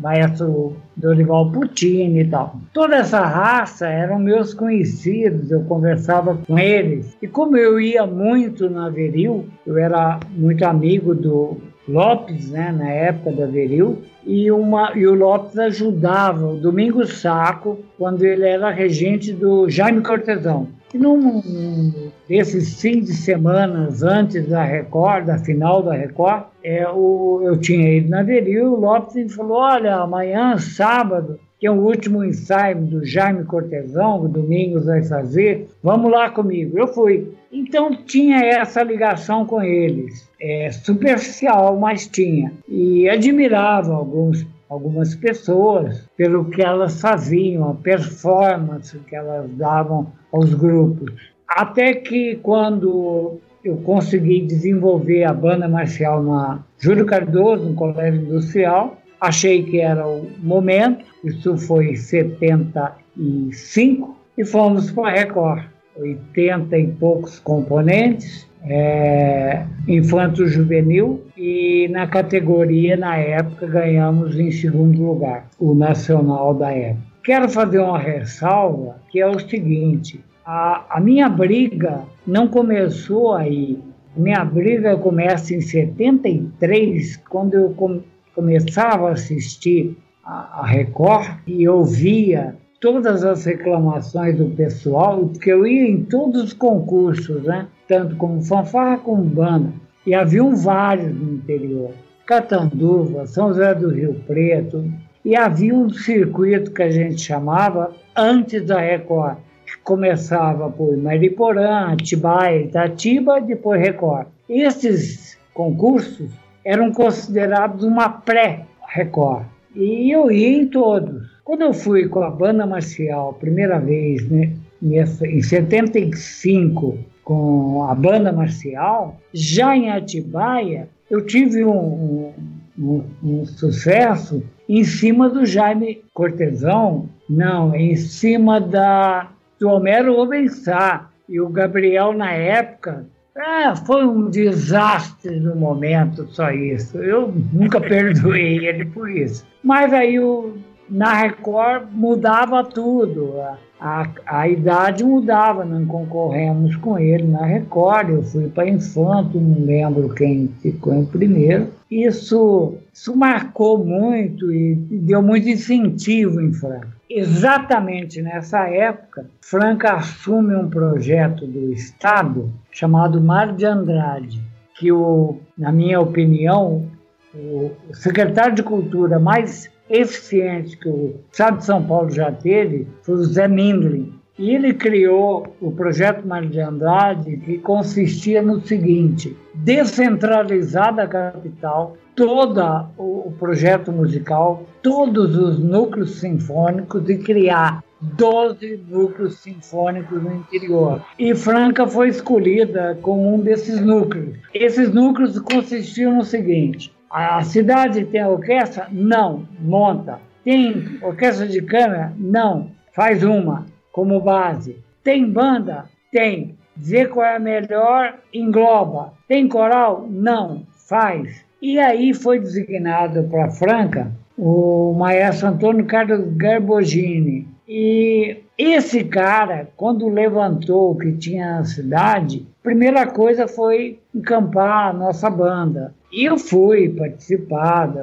[0.00, 2.56] maestro Dorival Puccini e tal.
[2.72, 7.16] Toda essa raça eram meus conhecidos, eu conversava com eles.
[7.20, 12.88] E como eu ia muito na Veril, eu era muito amigo do Lopes, né, na
[12.88, 18.70] época da Veril, e, uma, e o Lopes ajudava o Domingos Saco quando ele era
[18.70, 20.68] regente do Jaime Cortesão.
[20.92, 27.40] E num, desses fins de semana antes da Record, da final da Record, é, o,
[27.44, 32.24] eu tinha ido na Veril, o Lopes falou, olha, amanhã, sábado, que é o último
[32.24, 36.76] ensaio do Jaime Cortesão, o Domingos vai fazer, vamos lá comigo.
[36.76, 37.32] Eu fui.
[37.52, 42.52] Então tinha essa ligação com eles, é, superficial, mas tinha.
[42.66, 50.54] E admirava alguns algumas pessoas pelo que elas faziam, a performance que elas davam aos
[50.54, 51.12] grupos.
[51.48, 58.96] Até que quando eu consegui desenvolver a banda marcial na Júlio Cardoso, no Colégio Industrial,
[59.20, 65.64] achei que era o momento, isso foi em 75, e fomos para a Record.
[65.96, 75.02] 80 e poucos componentes, é, infanto juvenil e na categoria na época ganhamos em segundo
[75.02, 77.09] lugar o nacional da época.
[77.22, 83.78] Quero fazer uma ressalva que é o seguinte: a, a minha briga não começou aí.
[84.16, 88.00] Minha briga começa em 73, quando eu com,
[88.34, 95.52] começava a assistir a, a Record e eu via todas as reclamações do pessoal, porque
[95.52, 97.68] eu ia em todos os concursos, né?
[97.86, 99.72] tanto como fanfarra como banda,
[100.06, 101.90] e haviam vários no interior.
[102.24, 104.84] Catanduva, São José do Rio Preto,
[105.24, 111.92] e havia um circuito que a gente chamava antes da Record, que começava por Mariporã,
[111.92, 114.26] Atibaia, Itatiba, depois Record.
[114.48, 116.30] Esses concursos
[116.64, 121.30] eram considerados uma pré-Record, e eu ia em todos.
[121.44, 124.52] Quando eu fui com a banda marcial, primeira vez, né,
[124.82, 132.32] em 75, com a banda marcial, já em Atibaia, eu tive um,
[132.78, 139.28] um, um, sucesso em cima do Jaime Cortesão, não, em cima da,
[139.58, 141.08] do Homero Rubensá.
[141.28, 143.04] E o Gabriel, na época,
[143.36, 146.98] ah, foi um desastre no momento, só isso.
[146.98, 149.44] Eu nunca perdoei ele por isso.
[149.62, 150.54] Mas aí o
[150.88, 153.40] na Record mudava tudo.
[153.40, 158.10] A, a, a, idade mudava, não concorremos com ele na Record.
[158.10, 161.79] Eu fui para Infanto, não lembro quem ficou em primeiro.
[161.90, 166.88] Isso, isso marcou muito e, deu muito incentivo em Franca.
[167.08, 174.40] Exatamente nessa época, Franca assume um projeto do Estado chamado Mar de Andrade,
[174.78, 176.88] que, o, na minha opinião,
[177.34, 183.16] o secretário de Cultura mais eficiente que o Estado de São Paulo já teve foi
[183.16, 184.19] o Zé Mindlin.
[184.40, 191.94] E ele criou o projeto Mário de Andrade, que consistia no seguinte: descentralizar da capital
[192.16, 192.58] todo
[192.96, 201.02] o projeto musical, todos os núcleos sinfônicos e criar 12 núcleos sinfônicos no interior.
[201.18, 204.38] E Franca foi escolhida como um desses núcleos.
[204.54, 208.88] Esses núcleos consistiam no seguinte: a cidade tem orquestra?
[208.90, 210.18] Não, monta.
[210.42, 212.14] Tem orquestra de câmara?
[212.16, 214.76] Não, faz uma como base.
[215.02, 215.84] Tem banda?
[216.12, 216.56] Tem.
[216.76, 219.12] Dizer qual é a melhor, engloba.
[219.28, 220.06] Tem coral?
[220.08, 221.44] Não, faz.
[221.60, 227.46] E aí foi designado para Franca o maestro Antônio Carlos Garbogini.
[227.68, 234.92] E esse cara, quando levantou o que tinha na cidade, primeira coisa foi encampar a
[234.92, 235.94] nossa banda.
[236.10, 237.94] E eu fui participar,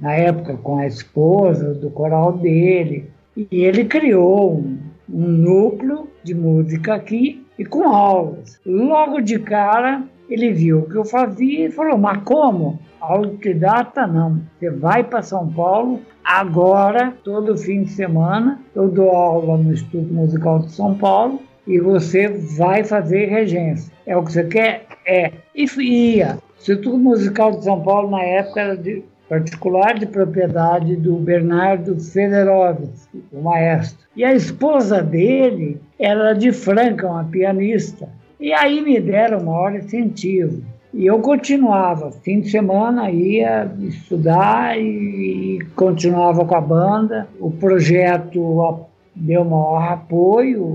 [0.00, 3.08] na época, com a esposa, do coral dele.
[3.36, 4.78] E ele criou um,
[5.12, 8.60] um núcleo de música aqui e com aulas.
[8.64, 12.78] Logo de cara, ele viu o que eu fazia e falou: Mas como?
[13.00, 14.40] Autodidata não.
[14.58, 18.60] Você vai para São Paulo agora, todo fim de semana.
[18.74, 23.92] Eu dou aula no Instituto Musical de São Paulo e você vai fazer regência.
[24.06, 24.86] É o que você quer?
[25.06, 25.32] É.
[25.54, 26.38] E ia.
[26.56, 31.94] O Instituto Musical de São Paulo, na época, era de particular de propriedade do Bernardo
[32.00, 34.04] Federovski, o maestro.
[34.16, 38.08] E a esposa dele era de Franca, uma pianista.
[38.40, 40.64] E aí me deram o maior incentivo.
[40.92, 47.28] E eu continuava, fim de semana ia estudar e, e continuava com a banda.
[47.38, 48.80] O projeto
[49.14, 50.66] deu maior apoio,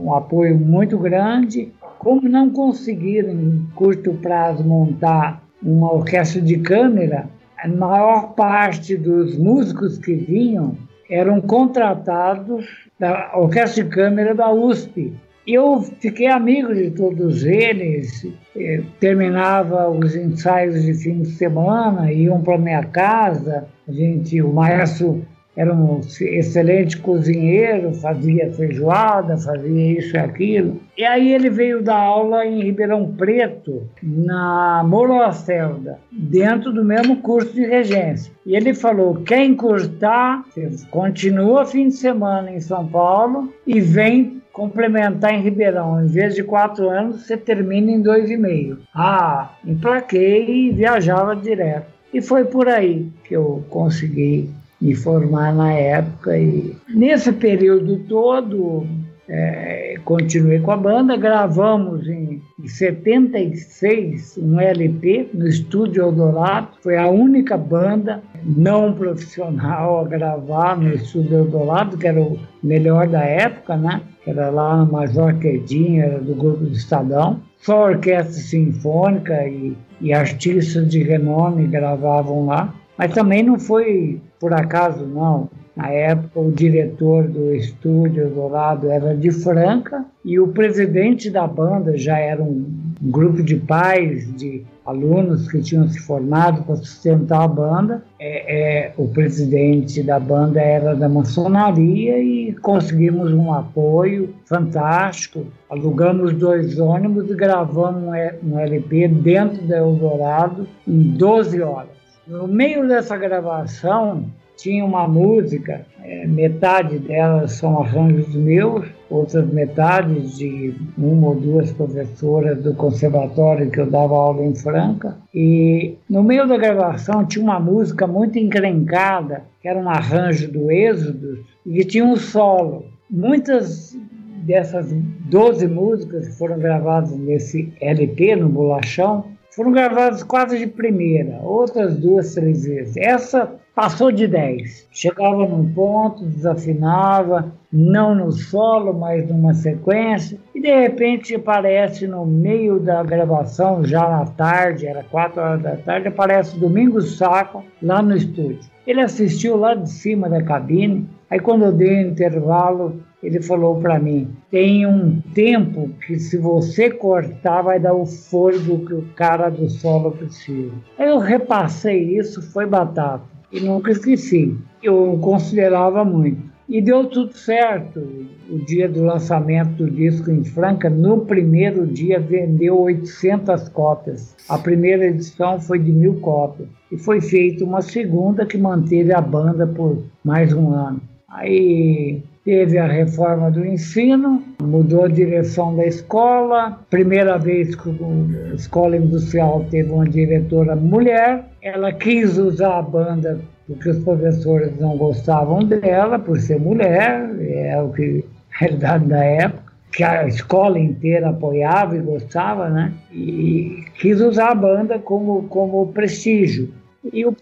[0.00, 1.72] um apoio muito grande.
[1.98, 7.28] Como não conseguiram em curto prazo montar uma orquestra de câmera,
[7.62, 10.76] a maior parte dos músicos que vinham
[11.08, 12.66] eram contratados
[12.98, 15.12] da orquestra de câmera da USP.
[15.46, 22.40] Eu fiquei amigo de todos eles, eh, terminava os ensaios de fim de semana, iam
[22.40, 25.24] para minha casa, a gente, o maestro
[25.56, 30.80] era um excelente cozinheiro, fazia feijoada, fazia isso e aquilo.
[30.96, 37.16] E aí ele veio dar aula em Ribeirão Preto, na Moro Lacerda, dentro do mesmo
[37.16, 38.32] curso de regência.
[38.46, 44.40] E ele falou: quer encurtar, você continua fim de semana em São Paulo e vem
[44.52, 46.02] complementar em Ribeirão.
[46.02, 48.78] Em vez de quatro anos, você termina em dois e meio.
[48.94, 51.92] Ah, emplaquei e viajava direto.
[52.12, 54.50] E foi por aí que eu consegui
[54.82, 56.36] me formar na época.
[56.36, 58.84] E nesse período todo,
[59.28, 66.96] é, continuei com a banda, gravamos em, em 76 um LP no Estúdio Eldorado, foi
[66.96, 73.22] a única banda não profissional a gravar no Estúdio Eldorado, que era o melhor da
[73.22, 74.02] época, né?
[74.26, 77.40] Era lá na Major Quedinha, era do Grupo do Estadão.
[77.58, 82.74] Só orquestra sinfônica e, e artistas de renome gravavam lá.
[82.96, 85.48] Mas também não foi por acaso, não.
[85.74, 91.46] Na época, o diretor do estúdio do lado era de Franca e o presidente da
[91.46, 97.42] banda já era um, grupo de pais, de alunos que tinham se formado para sustentar
[97.42, 98.04] a banda.
[98.20, 105.46] É, é, o presidente da banda era da maçonaria e conseguimos um apoio fantástico.
[105.70, 108.02] Alugamos dois ônibus e gravamos
[108.44, 112.01] um LP dentro da Eldorado em 12 horas.
[112.26, 120.36] No meio dessa gravação, tinha uma música, é, metade delas são arranjos meus, outras metades
[120.36, 125.16] de uma ou duas professoras do conservatório que eu dava aula em Franca.
[125.34, 130.70] E no meio da gravação tinha uma música muito encrencada, que era um arranjo do
[130.70, 132.84] Êxodo, e que tinha um solo.
[133.10, 133.96] Muitas
[134.44, 139.24] dessas 12 músicas que foram gravadas nesse LP, no Bolachão,
[139.54, 142.96] foram gravadas quase de primeira, outras duas, três vezes.
[142.96, 144.88] Essa passou de 10.
[144.90, 152.24] Chegava num ponto, desafinava, não no solo, mas numa sequência, e de repente aparece no
[152.24, 158.02] meio da gravação, já na tarde, era 4 horas da tarde, aparece Domingos Saco lá
[158.02, 158.60] no estúdio.
[158.86, 163.76] Ele assistiu lá de cima da cabine, aí quando eu dei o intervalo, ele falou
[163.80, 169.04] para mim: tem um tempo que se você cortar vai dar o fôlego que o
[169.14, 170.72] cara do solo precisa.
[170.98, 174.56] Eu repassei isso, foi batata e nunca esqueci.
[174.82, 176.50] Eu considerava muito.
[176.68, 178.00] E deu tudo certo.
[178.48, 184.34] O dia do lançamento do disco em Franca, no primeiro dia vendeu 800 cópias.
[184.48, 186.68] A primeira edição foi de mil cópias.
[186.90, 191.00] E foi feita uma segunda que manteve a banda por mais um ano.
[191.28, 196.78] Aí teve a reforma do ensino, mudou a direção da escola.
[196.90, 201.44] Primeira vez que a escola industrial teve uma diretora mulher.
[201.62, 207.80] Ela quis usar a banda porque os professores não gostavam dela por ser mulher, é
[207.80, 208.24] o que
[208.54, 212.92] a realidade da época que a escola inteira apoiava e gostava, né?
[213.12, 216.72] E quis usar a banda como, como prestígio.
[217.12, 217.34] E, o,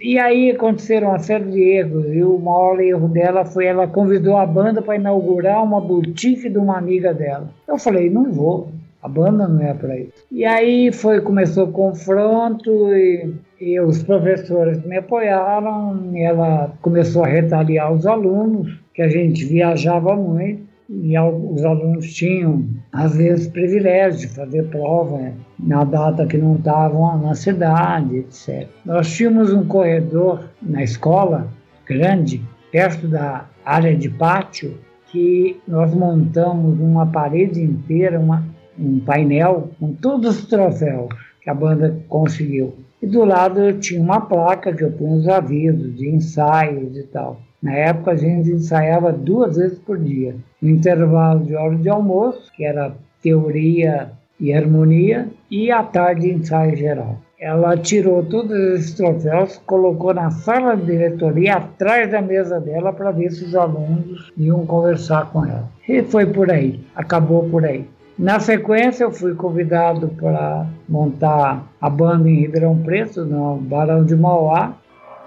[0.00, 4.36] e aí aconteceram uma série de erros, e o maior erro dela foi ela convidou
[4.36, 7.48] a banda para inaugurar uma boutique de uma amiga dela.
[7.66, 8.68] Eu falei, não vou,
[9.02, 10.12] a banda não é para isso.
[10.30, 17.28] E aí foi, começou o confronto e, e os professores me apoiaram, ela começou a
[17.28, 24.28] retaliar os alunos, que a gente viajava muito e os alunos tinham, às vezes, privilégio
[24.28, 28.68] de fazer prova na data que não estavam na cidade, etc.
[28.84, 31.46] Nós tínhamos um corredor na escola,
[31.86, 34.76] grande, perto da área de pátio,
[35.06, 38.44] que nós montamos uma parede inteira, uma,
[38.76, 41.08] um painel com todos os troféus
[41.40, 42.74] que a banda conseguiu.
[43.00, 47.40] E do lado tinha uma placa que eu punha os avisos de ensaios e tal.
[47.62, 52.50] Na época a gente ensaiava duas vezes por dia, no intervalo de hora de almoço,
[52.56, 57.18] que era teoria e harmonia, e à tarde ensaio geral.
[57.38, 63.10] Ela tirou todos esses troféus, colocou na sala de diretoria atrás da mesa dela para
[63.10, 65.68] ver se os alunos iam conversar com ela.
[65.88, 67.86] E foi por aí, acabou por aí.
[68.18, 74.14] Na sequência, eu fui convidado para montar a banda em Ribeirão Preto, no Barão de
[74.14, 74.74] Mauá,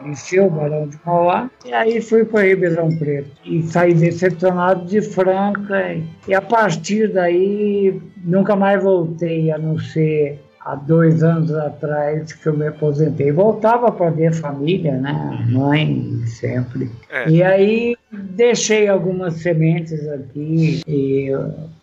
[0.06, 3.32] encheu o Barão de Mauá, e aí fui para Ribeirão Preto.
[3.46, 5.98] E saí decepcionado de Franca,
[6.28, 12.48] e a partir daí nunca mais voltei, a não ser há dois anos atrás que
[12.48, 13.32] eu me aposentei.
[13.32, 15.46] Voltava para ver família, né?
[15.50, 16.90] Mãe sempre.
[17.10, 17.30] É.
[17.30, 17.96] E aí
[18.34, 21.30] deixei algumas sementes aqui e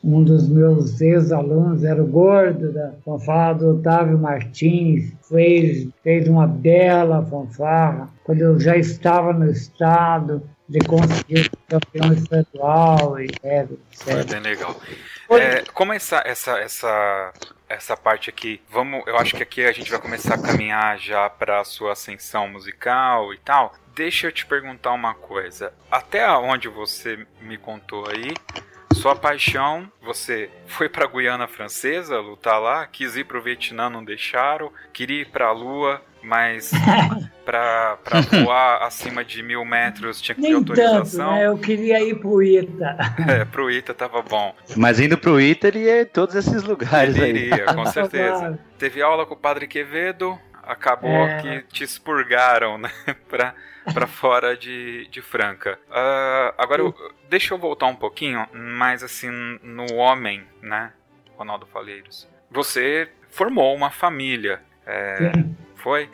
[0.03, 6.47] um dos meus ex-alunos era o gordo da fanfarra do Otávio Martins, fez, fez uma
[6.47, 14.25] bela fanfarra quando eu já estava no estado de conseguir campeão estadual e é, Foi
[14.25, 14.77] bem legal.
[15.31, 17.33] É, como essa, essa, essa
[17.71, 18.61] essa parte aqui.
[18.69, 21.93] Vamos, eu acho que aqui a gente vai começar a caminhar já para a sua
[21.93, 23.73] ascensão musical e tal.
[23.95, 25.73] Deixa eu te perguntar uma coisa.
[25.91, 28.35] Até onde você me contou aí,
[28.93, 34.05] sua paixão, você foi para Guiana Francesa lutar lá, quis ir para o Vietnã, não
[34.05, 36.71] deixaram, queria ir para a Lua, mas
[37.45, 37.99] para
[38.31, 41.29] voar acima de mil metros tinha que ter autorização.
[41.29, 41.47] Tanto, né?
[41.47, 42.97] Eu queria ir pro Ita.
[43.31, 44.55] É, pro Ita tava bom.
[44.77, 47.47] Mas indo pro Ita ele ia em todos esses lugares ele aí.
[47.47, 48.59] Iria, com certeza.
[48.79, 51.43] Teve aula com o Padre Quevedo, acabou é.
[51.43, 52.91] que te expurgaram, né,
[53.29, 53.55] pra,
[53.93, 55.79] pra fora de, de Franca.
[55.89, 56.95] Uh, agora, eu,
[57.29, 59.31] deixa eu voltar um pouquinho, mas assim,
[59.63, 60.93] no homem, né,
[61.37, 62.29] Ronaldo Faleiros.
[62.51, 64.61] Você formou uma família.
[64.87, 65.33] É,
[65.81, 66.11] foi?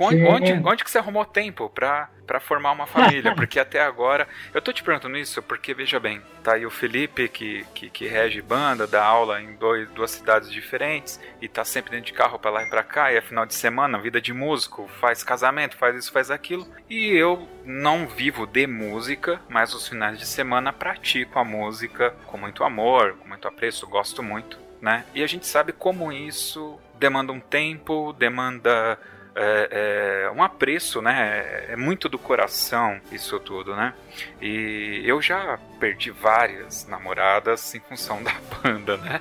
[0.00, 3.34] Onde, onde, onde que você arrumou tempo pra, pra formar uma família?
[3.36, 4.28] Porque até agora.
[4.54, 8.06] Eu tô te perguntando isso porque, veja bem, tá aí o Felipe, que, que, que
[8.06, 12.38] rege banda, dá aula em dois, duas cidades diferentes e tá sempre dentro de carro
[12.38, 15.76] pra lá e pra cá, e é final de semana, vida de músico, faz casamento,
[15.76, 16.66] faz isso, faz aquilo.
[16.88, 22.38] E eu não vivo de música, mas os finais de semana pratico a música com
[22.38, 24.67] muito amor, com muito apreço, gosto muito.
[24.80, 25.04] Né?
[25.14, 28.98] E a gente sabe como isso demanda um tempo, demanda
[29.34, 31.66] é, é, um apreço, né?
[31.68, 33.94] É muito do coração isso tudo, né?
[34.42, 39.20] E eu já perdi várias namoradas em função da banda, né?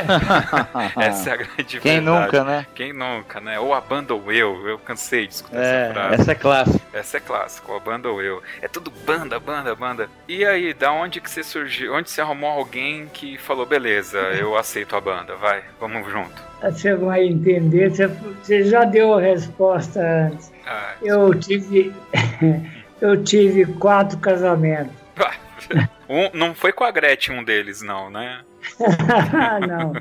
[1.00, 2.24] essa é a grande Quem verdade.
[2.26, 2.66] nunca, né?
[2.74, 3.58] Quem nunca, né?
[3.58, 4.66] Ou a banda ou eu.
[4.66, 6.14] Eu cansei de escutar é, essa frase.
[6.14, 6.80] Essa é clássica.
[6.92, 8.42] Essa é clássica, ou a banda ou eu.
[8.60, 10.08] É tudo banda, banda, banda.
[10.28, 11.94] E aí, da onde que você surgiu?
[11.94, 16.42] Onde você arrumou alguém que falou, beleza, eu aceito a banda, vai, vamos junto?
[16.62, 20.52] Você vai entender, você já deu a resposta antes.
[20.66, 21.94] Ah, eu tive.
[23.00, 24.92] eu tive quatro casamentos.
[26.08, 28.40] um, não foi com a Gretchen um deles, não, né?
[29.68, 29.92] não.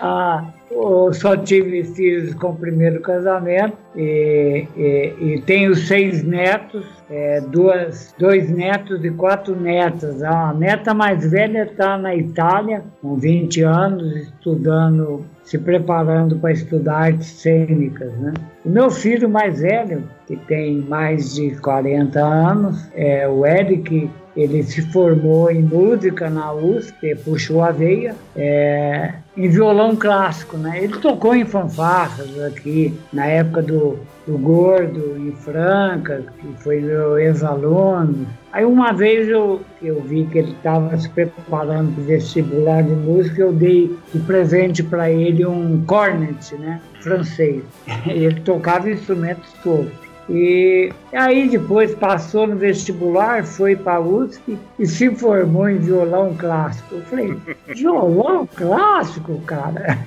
[0.00, 6.86] Ah, eu só tive filhos com o primeiro casamento e, e, e tenho seis netos,
[7.10, 10.22] é, duas, dois netos e quatro netas.
[10.22, 16.96] A neta mais velha está na Itália, com 20 anos, estudando, se preparando para estudar
[16.96, 18.12] artes cênicas.
[18.14, 18.32] Né?
[18.64, 24.08] O meu filho mais velho, que tem mais de 40 anos, é o Eric,
[24.42, 30.82] ele se formou em música na USP, puxou a veia, é, em violão clássico, né?
[30.82, 37.18] Ele tocou em fanfarras aqui, na época do, do Gordo, em Franca, que foi meu
[37.18, 38.26] ex-aluno.
[38.52, 42.94] Aí uma vez eu, eu vi que ele estava se preparando para o vestibular de
[42.94, 46.80] música, eu dei de presente para ele um cornet, né?
[47.00, 47.62] Francês.
[48.06, 49.99] Ele tocava instrumentos todos.
[50.32, 56.36] E aí depois passou no vestibular, foi para a USP e se formou em violão
[56.38, 56.94] clássico.
[56.94, 57.36] Eu falei,
[57.74, 59.98] violão clássico, cara?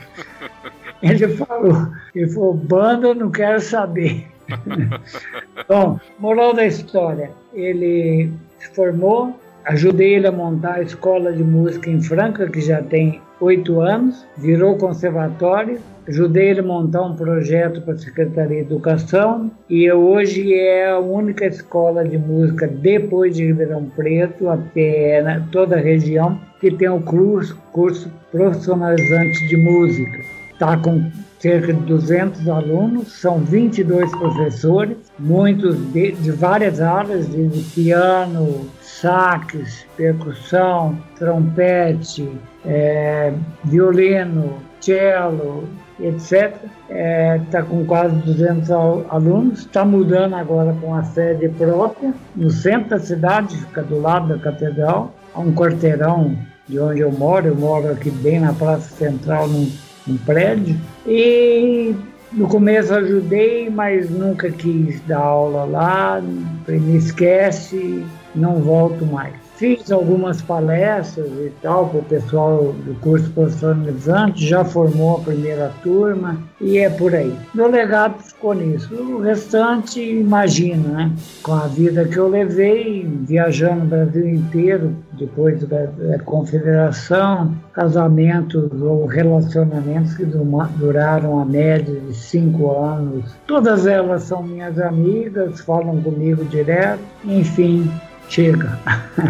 [1.03, 4.25] Ele falou, ele falou, banda não quero saber.
[5.67, 11.89] Bom, moral da história, ele se formou, ajudei ele a montar a escola de música
[11.89, 17.81] em Franca, que já tem oito anos, virou conservatório, ajudei ele a montar um projeto
[17.81, 23.45] para a Secretaria de Educação e hoje é a única escola de música depois de
[23.45, 30.19] Ribeirão Preto, até na toda a região, que tem o curso, curso profissionalizante de música.
[30.53, 37.49] está com cerca de 200 alunos, são 22 professores, muitos de, de várias áreas, de
[37.75, 42.29] piano, sax, percussão, trompete,
[42.65, 43.33] é,
[43.65, 45.67] violino, cello,
[45.99, 46.53] etc.
[46.53, 46.53] Está
[46.89, 48.71] é, tá com quase 200
[49.09, 54.29] alunos, está mudando agora com a sede própria, no centro da cidade, fica do lado
[54.29, 56.35] da catedral, há um quarteirão
[56.67, 59.69] de onde eu moro, eu moro aqui bem na Praça Central, num,
[60.07, 61.95] num prédio, e
[62.31, 69.42] no começo ajudei, mas nunca quis dar aula lá, me esquece, não volto mais.
[69.55, 75.71] Fiz algumas palestras e tal para o pessoal do curso profissionalizante, já formou a primeira
[75.83, 77.33] turma e é por aí.
[77.53, 78.93] Meu legado ficou nisso.
[78.95, 81.11] O restante, imagina, né?
[81.43, 88.71] Com a vida que eu levei, viajando o Brasil inteiro, depois da, da confederação, casamentos
[88.81, 93.35] ou relacionamentos que duraram a média de cinco anos.
[93.45, 97.89] Todas elas são minhas amigas, falam comigo direto, enfim
[98.29, 98.79] chega.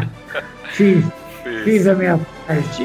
[0.72, 1.06] fiz,
[1.64, 2.84] fiz a minha parte.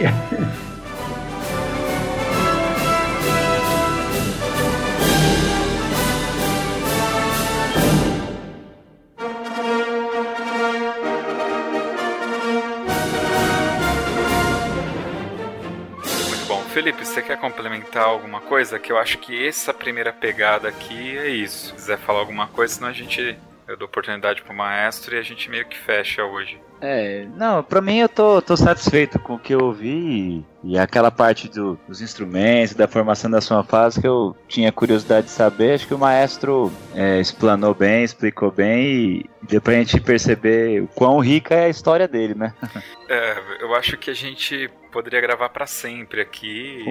[16.79, 18.79] Felipe, você quer complementar alguma coisa?
[18.79, 21.67] Que eu acho que essa primeira pegada aqui é isso.
[21.67, 23.37] Se quiser falar alguma coisa, senão a gente
[23.69, 26.59] eu dou oportunidade pro maestro e a gente meio que fecha hoje.
[26.81, 30.79] É, não, pra mim eu tô, tô satisfeito com o que eu ouvi e, e
[30.79, 35.33] aquela parte do, dos instrumentos, da formação da sua fase que eu tinha curiosidade de
[35.33, 35.75] saber.
[35.75, 40.89] Acho que o maestro é, explanou bem, explicou bem e deu pra gente perceber o
[40.89, 42.55] quão rica é a história dele, né?
[43.11, 46.85] É, eu acho que a gente poderia gravar para sempre aqui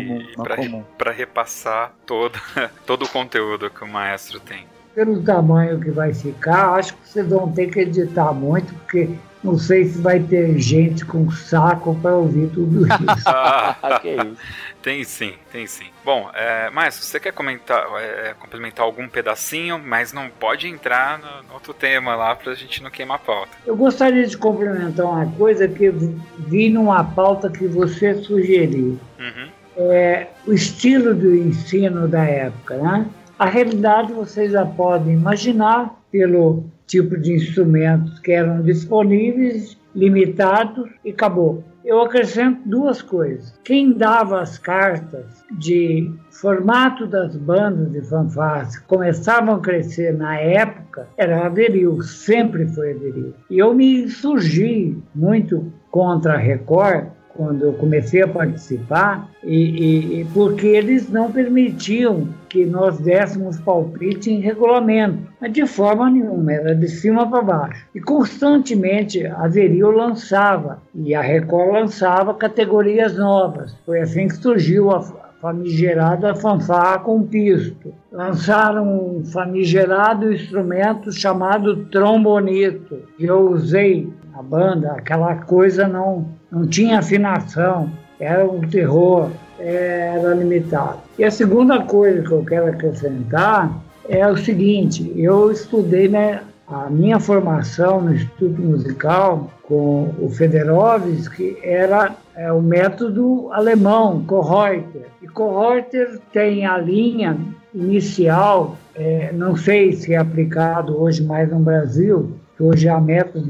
[0.98, 2.40] para repassar todo,
[2.88, 4.66] todo o conteúdo que o maestro tem
[4.98, 9.08] pelo tamanho que vai ficar, acho que vocês vão ter que editar muito, porque
[9.44, 12.98] não sei se vai ter gente com saco para ouvir tudo isso.
[14.02, 14.38] que isso.
[14.82, 15.86] Tem sim, tem sim.
[16.04, 21.48] Bom, é, mas você quer comentar, é, complementar algum pedacinho, mas não pode entrar no,
[21.48, 23.52] no outro tema lá para a gente não queimar a pauta.
[23.68, 25.92] Eu gostaria de complementar uma coisa que
[26.40, 29.00] vi numa pauta que você sugeriu.
[29.20, 29.48] Uhum.
[29.78, 33.06] É, o estilo do ensino da época, né?
[33.40, 41.12] A realidade vocês já podem imaginar pelo tipo de instrumentos que eram disponíveis, limitados e
[41.12, 41.64] acabou.
[41.86, 43.54] Eu acrescento duas coisas.
[43.64, 51.08] Quem dava as cartas de formato das bandas de fanfarras começavam a crescer na época
[51.16, 53.34] era a Veril, sempre foi a Veril.
[53.52, 60.26] E eu me surgi muito contra a Record quando eu comecei a participar, e, e,
[60.34, 62.28] porque eles não permitiam
[62.58, 67.86] que nós dessemos palpite em regulamento, mas de forma nenhuma, era de cima para baixo.
[67.94, 73.76] E constantemente a Veril lançava, e a Record lançava categorias novas.
[73.86, 75.02] Foi assim que surgiu a
[75.40, 77.94] famigerada fanfarra com pisto.
[78.12, 86.66] Lançaram um famigerado instrumento chamado trombonito, que eu usei na banda, aquela coisa não não
[86.66, 89.30] tinha afinação, era um terror,
[89.60, 91.00] era limitado.
[91.18, 93.72] E a segunda coisa que eu quero acrescentar
[94.08, 101.28] é o seguinte: eu estudei né, a minha formação no Instituto Musical com o Federovis,
[101.28, 105.08] que era é, o método alemão, Kohreuter.
[105.22, 107.38] E Kohreuter tem a linha
[107.74, 113.48] inicial, é, não sei se é aplicado hoje mais no Brasil, que hoje há métodos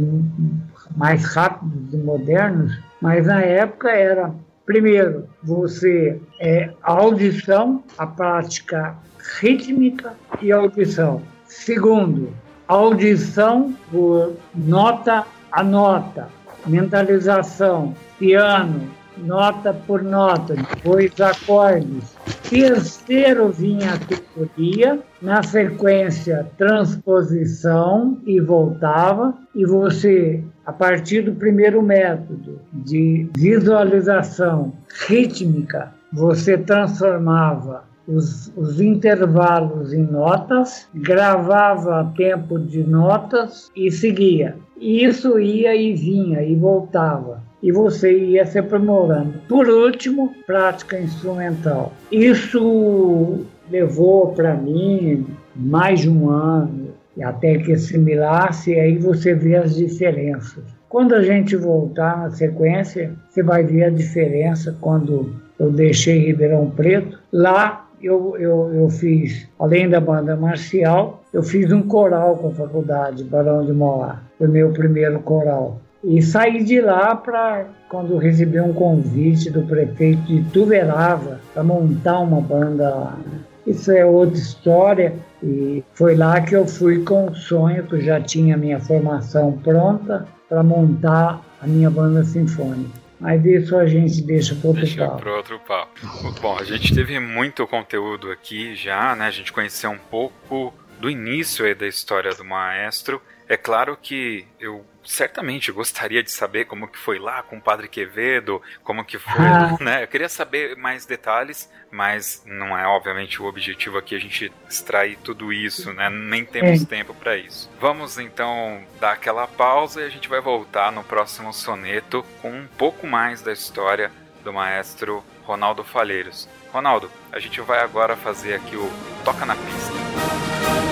[0.95, 4.31] mais rápidos e modernos, mas na época era,
[4.67, 8.95] primeiro, você é audição, a prática
[9.39, 11.23] rítmica e audição.
[11.47, 12.31] Segundo,
[12.67, 16.27] audição por nota a nota,
[16.67, 18.91] mentalização, piano,
[19.23, 22.15] nota por nota, depois acordes.
[22.49, 31.81] Terceiro vinha a teoria, na sequência transposição e voltava, e você, a partir do primeiro
[31.81, 34.73] método de visualização
[35.07, 44.55] rítmica, você transformava os, os, intervalos em notas, gravava tempo de notas e seguia.
[44.79, 49.33] Isso ia e vinha e voltava e você ia se aprimorando.
[49.47, 51.93] Por último, prática instrumental.
[52.11, 56.87] Isso levou para mim mais de um ano
[57.23, 60.63] até que assimilasse, e aí você vê as diferenças.
[60.87, 66.69] Quando a gente voltar na sequência, você vai ver a diferença quando eu deixei Ribeirão
[66.69, 67.19] Preto.
[67.31, 72.51] Lá eu, eu, eu fiz, além da banda marcial, eu fiz um coral com a
[72.51, 74.21] faculdade, Barão de Moá.
[74.37, 75.81] Foi meu primeiro coral.
[76.07, 82.19] E saí de lá para quando recebi um convite do prefeito de Tuberava para montar
[82.19, 83.19] uma banda lá.
[83.65, 88.01] Isso é outra história e foi lá que eu fui com o sonho que eu
[88.01, 92.89] já tinha a minha formação pronta para montar a minha banda sinfônica.
[93.19, 95.21] Mas isso a gente deixa para outro deixa papo.
[95.21, 95.99] Para outro papo.
[96.41, 99.25] Bom, a gente teve muito conteúdo aqui já, né?
[99.25, 103.21] A gente conheceu um pouco do início aí da história do maestro.
[103.49, 107.87] É claro que eu certamente gostaria de saber como que foi lá com o Padre
[107.87, 109.77] Quevedo, como que foi, ah.
[109.79, 110.03] né?
[110.03, 115.17] Eu queria saber mais detalhes, mas não é obviamente o objetivo aqui a gente extrair
[115.23, 116.09] tudo isso, né?
[116.09, 116.85] Nem temos é.
[116.85, 117.71] tempo para isso.
[117.79, 122.67] Vamos então dar aquela pausa e a gente vai voltar no próximo soneto com um
[122.77, 124.11] pouco mais da história
[124.43, 126.49] do maestro Ronaldo Falheiros.
[126.73, 128.91] Ronaldo, a gente vai agora fazer aqui o
[129.23, 130.86] Toca na Pista.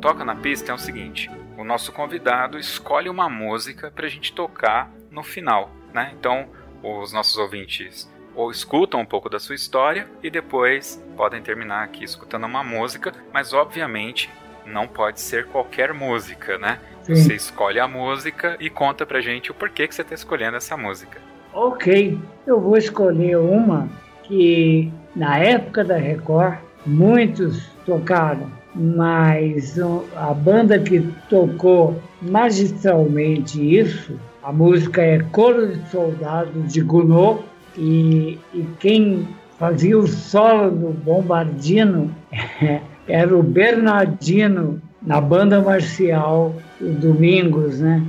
[0.00, 4.32] Toca na Pista é o seguinte: o nosso convidado escolhe uma música para a gente
[4.32, 6.12] tocar no final, né?
[6.18, 6.48] Então,
[6.82, 12.04] os nossos ouvintes ou escutam um pouco da sua história e depois podem terminar aqui
[12.04, 14.30] escutando uma música, mas obviamente
[14.64, 16.78] não pode ser qualquer música, né?
[17.02, 17.14] Sim.
[17.16, 20.76] Você escolhe a música e conta pra gente o porquê que você está escolhendo essa
[20.76, 21.20] música.
[21.52, 23.88] Ok, eu vou escolher uma
[24.22, 29.78] que na época da Record muitos tocaram mas
[30.16, 37.40] a banda que tocou magistralmente isso, a música é Coro de Soldados de Gounod,
[37.76, 42.14] e, e quem fazia o solo do Bombardino
[43.06, 48.02] era o Bernardino, na banda marcial, o Domingos, né?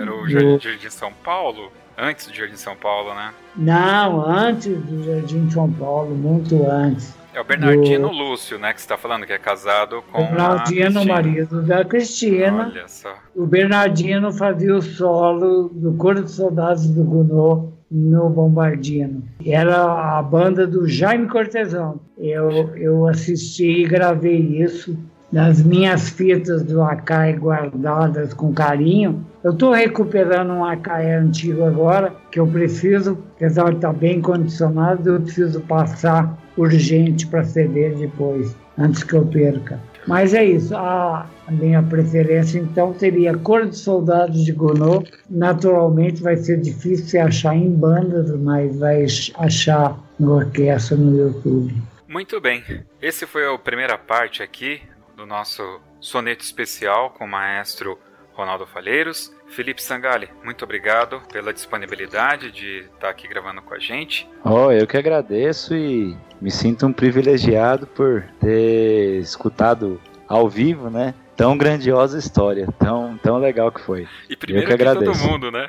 [0.00, 1.70] Era o Jardim de São Paulo?
[1.96, 3.32] Antes do Jardim São Paulo, né?
[3.56, 7.17] Não, antes do Jardim São Paulo, muito antes.
[7.34, 8.14] É o Bernardino do...
[8.14, 8.72] Lúcio, né?
[8.72, 10.24] Que você está falando, que é casado com.
[10.24, 12.70] Bernardino, marido da Cristina.
[12.72, 13.14] Olha só.
[13.34, 19.22] O Bernardino fazia o solo do Coro de Soldados do Gounod no Bombardino.
[19.44, 22.00] Era a banda do Jaime Cortesão.
[22.16, 24.98] Eu, eu assisti e gravei isso
[25.30, 29.24] nas minhas fitas do Akai guardadas com carinho.
[29.44, 35.10] Eu estou recuperando um Akai antigo agora, que eu preciso, apesar de estar bem condicionado,
[35.10, 39.78] eu preciso passar urgente para ceder depois, antes que eu perca.
[40.06, 45.10] Mas é isso, a, minha preferência então seria Cor de Soldados de Gounod.
[45.28, 49.04] Naturalmente vai ser difícil achar em bandas, mas vai
[49.34, 51.74] achar no orquestra no YouTube.
[52.08, 52.64] Muito bem,
[53.02, 54.80] esse foi a primeira parte aqui
[55.18, 57.98] do nosso soneto especial com o maestro
[58.34, 59.34] Ronaldo Falheiros.
[59.48, 64.30] Felipe Sangali, muito obrigado pela disponibilidade de estar aqui gravando com a gente.
[64.44, 71.12] Oh, eu que agradeço e me sinto um privilegiado por ter escutado ao vivo, né?
[71.36, 74.06] Tão grandiosa história, tão, tão legal que foi.
[74.30, 75.20] E primeiro eu que, que agradeço.
[75.20, 75.68] todo mundo, né?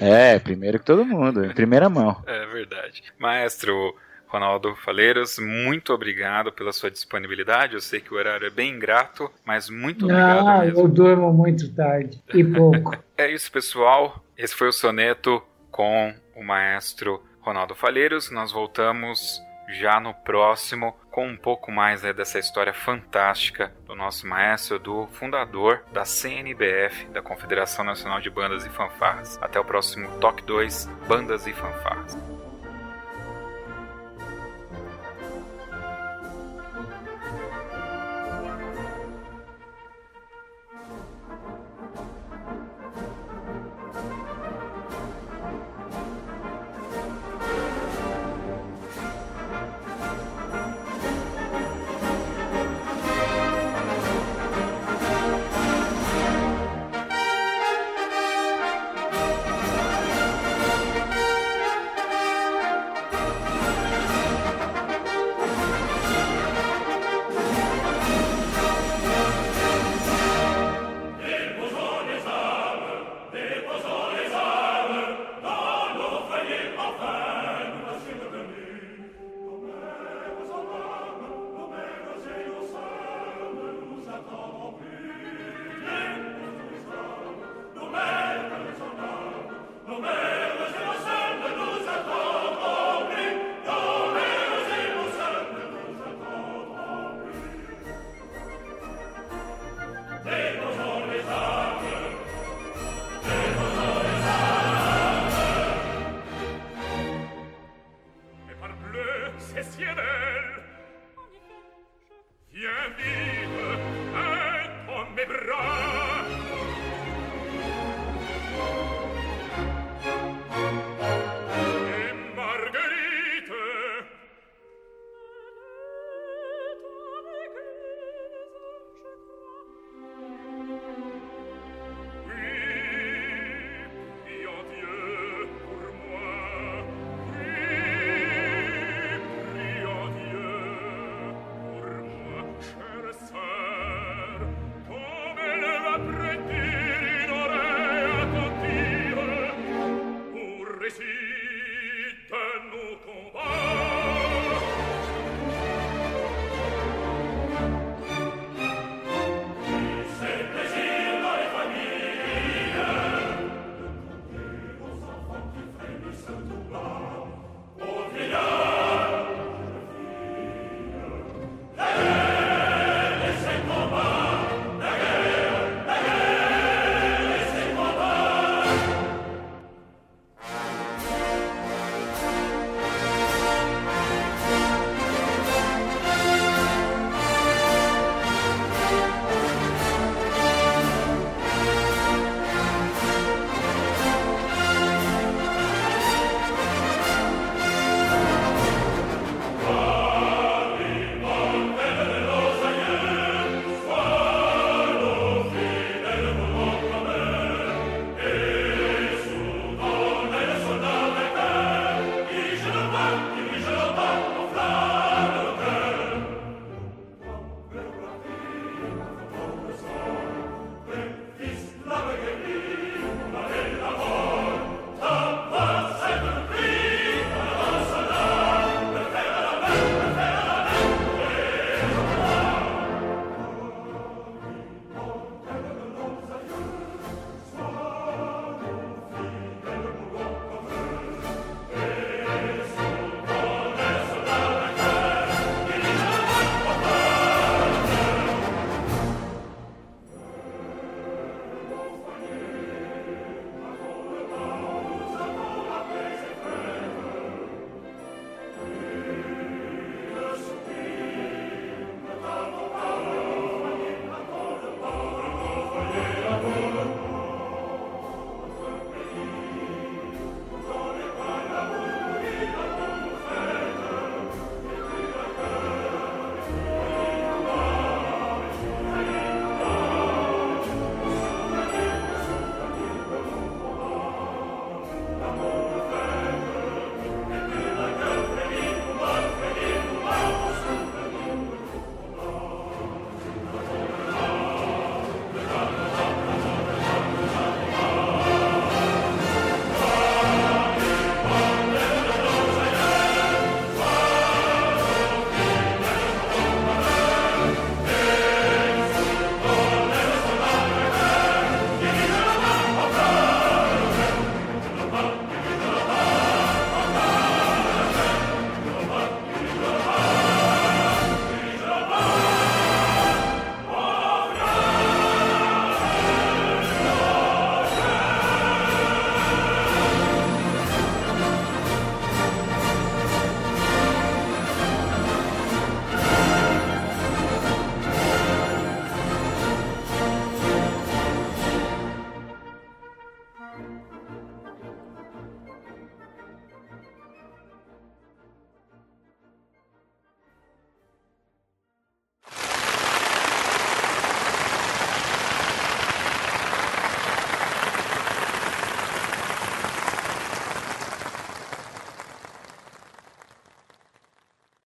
[0.00, 2.20] é, primeiro que todo mundo, em primeira mão.
[2.26, 3.04] É verdade.
[3.16, 3.94] Maestro,
[4.30, 7.74] Ronaldo Faleiros, muito obrigado pela sua disponibilidade.
[7.74, 10.48] Eu sei que o horário é bem ingrato, mas muito obrigado.
[10.48, 12.96] Ah, eu durmo muito tarde e pouco.
[13.18, 14.24] é isso, pessoal.
[14.38, 18.30] Esse foi o soneto com o maestro Ronaldo Falheiros.
[18.30, 24.28] Nós voltamos já no próximo com um pouco mais né, dessa história fantástica do nosso
[24.28, 29.38] maestro, do fundador da CNBF, da Confederação Nacional de Bandas e Fanfarras.
[29.42, 32.39] Até o próximo Toque 2, Bandas e Fanfarras.